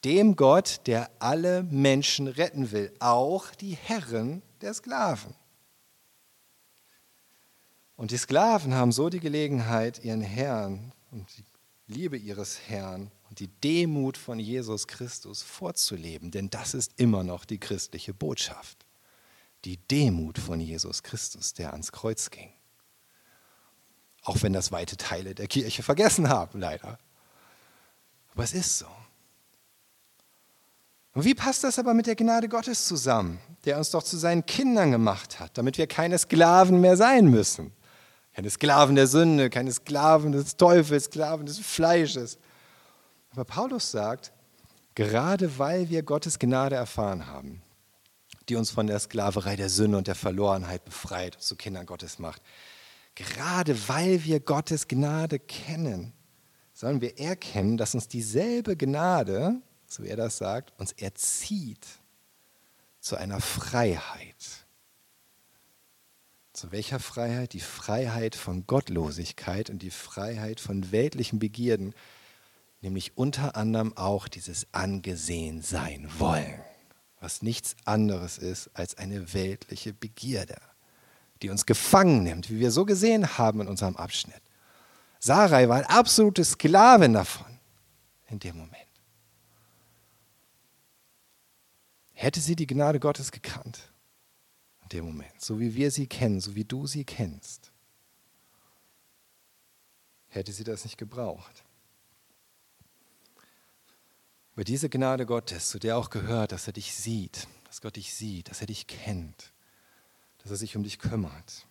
[0.04, 5.34] Dem Gott, der alle Menschen retten will, auch die Herren der Sklaven.
[7.96, 11.44] Und die Sklaven haben so die Gelegenheit, ihren Herrn und die
[11.90, 17.44] Liebe ihres Herrn und die Demut von Jesus Christus vorzuleben, denn das ist immer noch
[17.44, 18.86] die christliche Botschaft
[19.64, 22.50] die Demut von Jesus Christus, der ans Kreuz ging.
[24.22, 26.98] Auch wenn das weite Teile der Kirche vergessen haben, leider.
[28.32, 28.86] Aber es ist so.
[31.12, 34.46] Und wie passt das aber mit der Gnade Gottes zusammen, der uns doch zu seinen
[34.46, 37.72] Kindern gemacht hat, damit wir keine Sklaven mehr sein müssen?
[38.40, 42.38] Keine Sklaven der Sünde, keine Sklaven des Teufels, Sklaven des Fleisches.
[43.32, 44.32] Aber Paulus sagt,
[44.94, 47.60] gerade weil wir Gottes Gnade erfahren haben,
[48.48, 52.40] die uns von der Sklaverei der Sünde und der Verlorenheit befreit, zu Kindern Gottes macht.
[53.14, 56.14] Gerade weil wir Gottes Gnade kennen,
[56.72, 61.86] sollen wir erkennen, dass uns dieselbe Gnade, so wie er das sagt, uns erzieht
[63.00, 64.59] zu einer Freiheit.
[66.60, 67.54] Zu welcher Freiheit?
[67.54, 71.94] Die Freiheit von Gottlosigkeit und die Freiheit von weltlichen Begierden,
[72.82, 76.60] nämlich unter anderem auch dieses angesehen sein wollen
[77.18, 80.56] was nichts anderes ist als eine weltliche Begierde.
[81.40, 84.42] die uns gefangen nimmt, wie wir so gesehen haben in unserem Abschnitt.
[85.18, 87.58] Sarai war eine absolute Sklavin davon
[88.28, 88.76] in dem Moment.
[92.12, 93.89] Hätte sie die Gnade Gottes gekannt
[94.92, 97.72] dem Moment, so wie wir sie kennen, so wie du sie kennst,
[100.28, 101.64] hätte sie das nicht gebraucht.
[104.54, 108.14] Aber diese Gnade Gottes, zu der auch gehört, dass er dich sieht, dass Gott dich
[108.14, 109.52] sieht, dass er dich kennt,
[110.38, 111.66] dass er sich um dich kümmert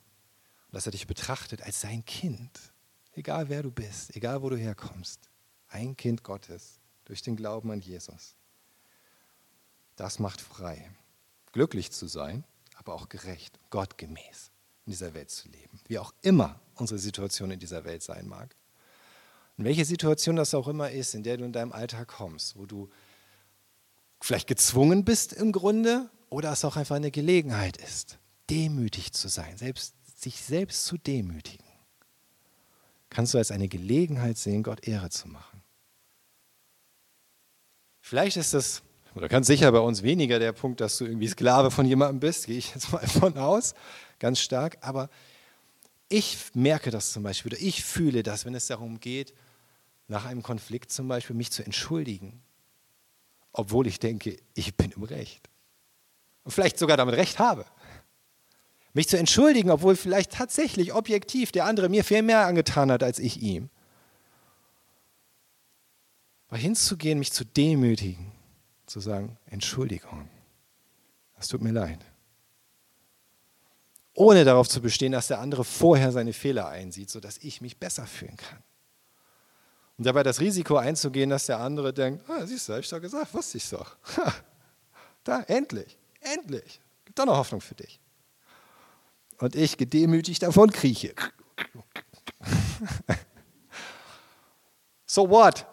[0.72, 2.72] dass er dich betrachtet als sein Kind,
[3.14, 5.30] egal wer du bist, egal wo du herkommst,
[5.68, 8.36] ein Kind Gottes durch den Glauben an Jesus.
[9.96, 10.90] Das macht frei,
[11.52, 12.44] glücklich zu sein,
[12.80, 14.52] aber auch gerecht, gottgemäß
[14.86, 18.56] in dieser Welt zu leben, wie auch immer unsere Situation in dieser Welt sein mag.
[19.58, 22.66] In welche Situation das auch immer ist, in der du in deinem Alltag kommst, wo
[22.66, 22.90] du
[24.22, 28.18] vielleicht gezwungen bist im Grunde oder es auch einfach eine Gelegenheit ist,
[28.50, 31.66] demütig zu sein, selbst, sich selbst zu demütigen,
[33.10, 35.62] kannst du als eine Gelegenheit sehen, Gott Ehre zu machen.
[38.00, 38.82] Vielleicht ist das,
[39.16, 42.46] oder ganz sicher bei uns weniger der Punkt, dass du irgendwie Sklave von jemandem bist,
[42.46, 43.74] gehe ich jetzt mal von aus,
[44.20, 45.10] ganz stark, aber
[46.10, 49.34] ich merke das zum Beispiel, oder ich fühle das, wenn es darum geht,
[50.08, 52.42] nach einem Konflikt zum Beispiel mich zu entschuldigen,
[53.54, 55.50] obwohl ich denke, ich bin im Recht.
[56.44, 57.66] Und vielleicht sogar damit Recht habe.
[58.94, 63.20] Mich zu entschuldigen, obwohl vielleicht tatsächlich objektiv der andere mir viel mehr angetan hat als
[63.20, 63.70] ich ihm.
[66.48, 68.32] Aber hinzugehen, mich zu demütigen,
[68.90, 70.28] zu sagen, Entschuldigung,
[71.38, 72.00] das tut mir leid.
[74.14, 78.06] Ohne darauf zu bestehen, dass der andere vorher seine Fehler einsieht, sodass ich mich besser
[78.06, 78.62] fühlen kann.
[79.98, 83.02] Und dabei das Risiko einzugehen, dass der andere denkt, ah, siehst du, hab ich doch
[83.02, 83.98] gesagt, wusste ich doch.
[85.24, 86.82] da, endlich, endlich.
[87.06, 88.00] Gibt doch noch Hoffnung für dich.
[89.40, 91.14] Und ich gedemütigt davon krieche.
[95.06, 95.66] so what?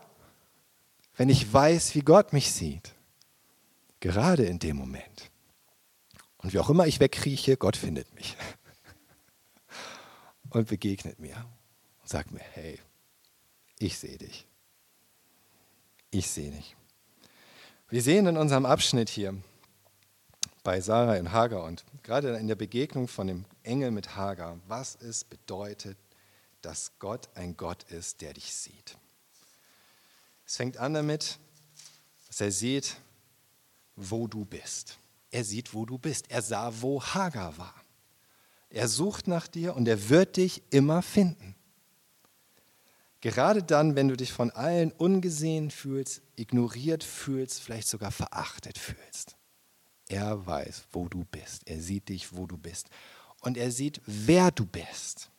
[1.17, 2.96] Wenn ich weiß, wie Gott mich sieht,
[4.01, 5.31] gerade in dem Moment.
[6.39, 8.37] Und wie auch immer ich wegkrieche, Gott findet mich
[10.51, 11.37] und begegnet mir
[12.01, 12.79] und sagt mir, hey,
[13.79, 14.47] ich sehe dich.
[16.11, 16.77] Ich sehe dich.
[17.89, 19.35] Wir sehen in unserem Abschnitt hier
[20.63, 24.97] bei Sarah und Hagar und gerade in der Begegnung von dem Engel mit Hagar, was
[24.97, 25.97] es bedeutet,
[26.63, 28.97] dass Gott ein Gott ist, der dich sieht.
[30.45, 31.39] Es fängt an damit,
[32.27, 32.97] dass er sieht,
[33.97, 34.99] wo du bist.
[35.31, 36.31] Er sieht, wo du bist.
[36.31, 37.75] Er sah, wo Hagar war.
[38.71, 41.55] Er sucht nach dir und er wird dich immer finden.
[43.21, 49.37] Gerade dann, wenn du dich von allen ungesehen fühlst, ignoriert fühlst, vielleicht sogar verachtet fühlst.
[50.09, 51.67] Er weiß, wo du bist.
[51.67, 52.89] Er sieht dich, wo du bist.
[53.41, 55.31] Und er sieht, wer du bist.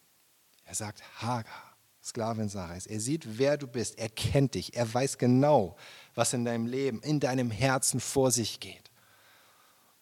[0.66, 1.67] Er sagt Hagar,
[2.08, 2.86] Sklavin Sarais.
[2.86, 4.00] Er sieht, wer du bist.
[4.00, 4.76] Er kennt dich.
[4.76, 5.76] Er weiß genau,
[6.16, 8.90] was in deinem Leben, in deinem Herzen vor sich geht.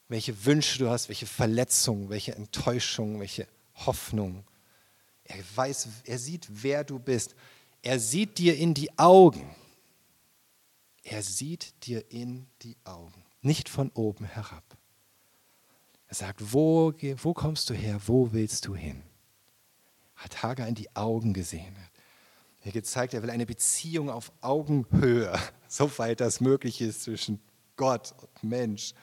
[0.07, 4.43] Welche Wünsche du hast, welche Verletzungen, welche Enttäuschungen, welche Hoffnungen.
[5.23, 7.35] Er weiß, er sieht, wer du bist.
[7.81, 9.49] Er sieht dir in die Augen.
[11.03, 14.63] Er sieht dir in die Augen, nicht von oben herab.
[16.07, 19.03] Er sagt, wo, wo kommst du her, wo willst du hin?
[20.15, 21.75] Hat Hagar in die Augen gesehen.
[22.65, 27.39] Er gezeigt, er will eine Beziehung auf Augenhöhe, soweit das möglich ist zwischen
[27.75, 28.95] Gott und Mensch.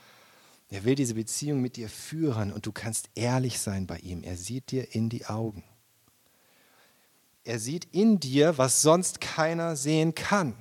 [0.68, 4.24] Er will diese Beziehung mit dir führen und du kannst ehrlich sein bei ihm.
[4.24, 5.62] Er sieht dir in die Augen.
[7.44, 10.54] Er sieht in dir, was sonst keiner sehen kann.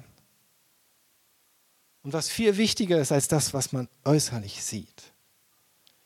[2.04, 5.14] Und was viel wichtiger ist als das, was man äußerlich sieht.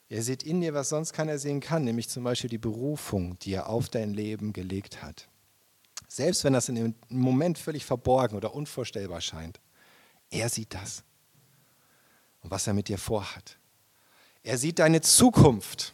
[0.08, 3.54] Er sieht in dir, was sonst keiner sehen kann, nämlich zum Beispiel die Berufung, die
[3.54, 5.28] er auf dein Leben gelegt hat.
[6.16, 9.60] Selbst wenn das in dem Moment völlig verborgen oder unvorstellbar scheint,
[10.30, 11.04] er sieht das
[12.42, 13.58] und was er mit dir vorhat.
[14.42, 15.94] Er sieht deine Zukunft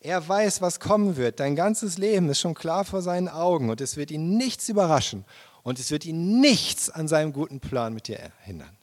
[0.00, 1.40] er weiß, was kommen wird.
[1.40, 5.26] Dein ganzes Leben ist schon klar vor seinen Augen und es wird ihn nichts überraschen
[5.62, 8.76] und es wird ihn nichts an seinem guten Plan mit dir hindern.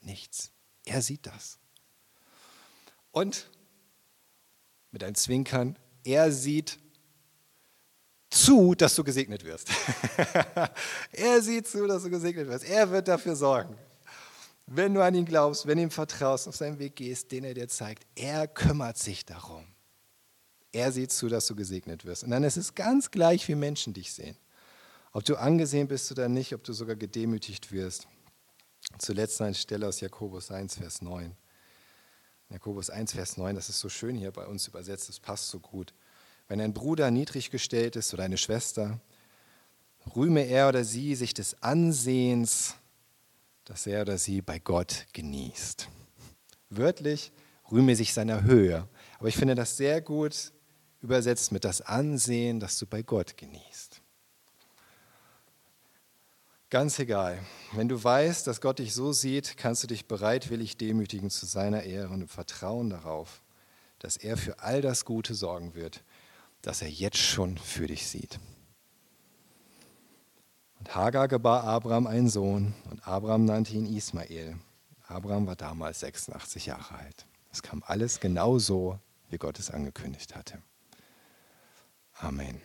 [0.00, 0.52] Nichts.
[0.84, 1.58] Er sieht das.
[3.10, 3.50] Und
[4.92, 6.78] mit einem Zwinkern, er sieht
[8.30, 9.70] zu, dass du gesegnet wirst.
[11.12, 12.64] er sieht zu, dass du gesegnet wirst.
[12.64, 13.76] Er wird dafür sorgen.
[14.66, 17.54] Wenn du an ihn glaubst, wenn du ihm vertraust, auf seinen Weg gehst, den er
[17.54, 19.64] dir zeigt, er kümmert sich darum.
[20.72, 22.24] Er sieht zu, dass du gesegnet wirst.
[22.24, 24.36] Und dann ist es ganz gleich, wie Menschen dich sehen.
[25.12, 28.06] Ob du angesehen bist oder nicht, ob du sogar gedemütigt wirst.
[28.98, 31.34] Zuletzt eine Stelle aus Jakobus 1, Vers 9.
[32.50, 35.60] Jakobus 1, Vers 9, das ist so schön hier bei uns übersetzt, das passt so
[35.60, 35.94] gut.
[36.48, 39.00] Wenn ein Bruder niedrig gestellt ist oder eine Schwester,
[40.16, 42.74] rühme er oder sie sich des Ansehens,
[43.64, 45.88] das er oder sie bei Gott genießt.
[46.70, 47.32] Wörtlich
[47.70, 48.88] rühme sich seiner Höhe.
[49.18, 50.52] Aber ich finde das sehr gut
[51.00, 54.00] übersetzt mit das Ansehen, das du bei Gott genießt.
[56.70, 57.38] Ganz egal.
[57.72, 61.84] Wenn du weißt, dass Gott dich so sieht, kannst du dich bereitwillig demütigen zu seiner
[61.84, 63.42] Ehre und im Vertrauen darauf,
[63.98, 66.02] dass er für all das Gute sorgen wird,
[66.62, 68.38] das er jetzt schon für dich sieht.
[70.78, 74.56] Und Hagar gebar Abraham einen Sohn und Abraham nannte ihn Ismael.
[75.06, 77.26] Abraham war damals 86 Jahre alt.
[77.50, 78.98] Es kam alles genau so,
[79.30, 80.62] wie Gott es angekündigt hatte.
[82.14, 82.60] Amen.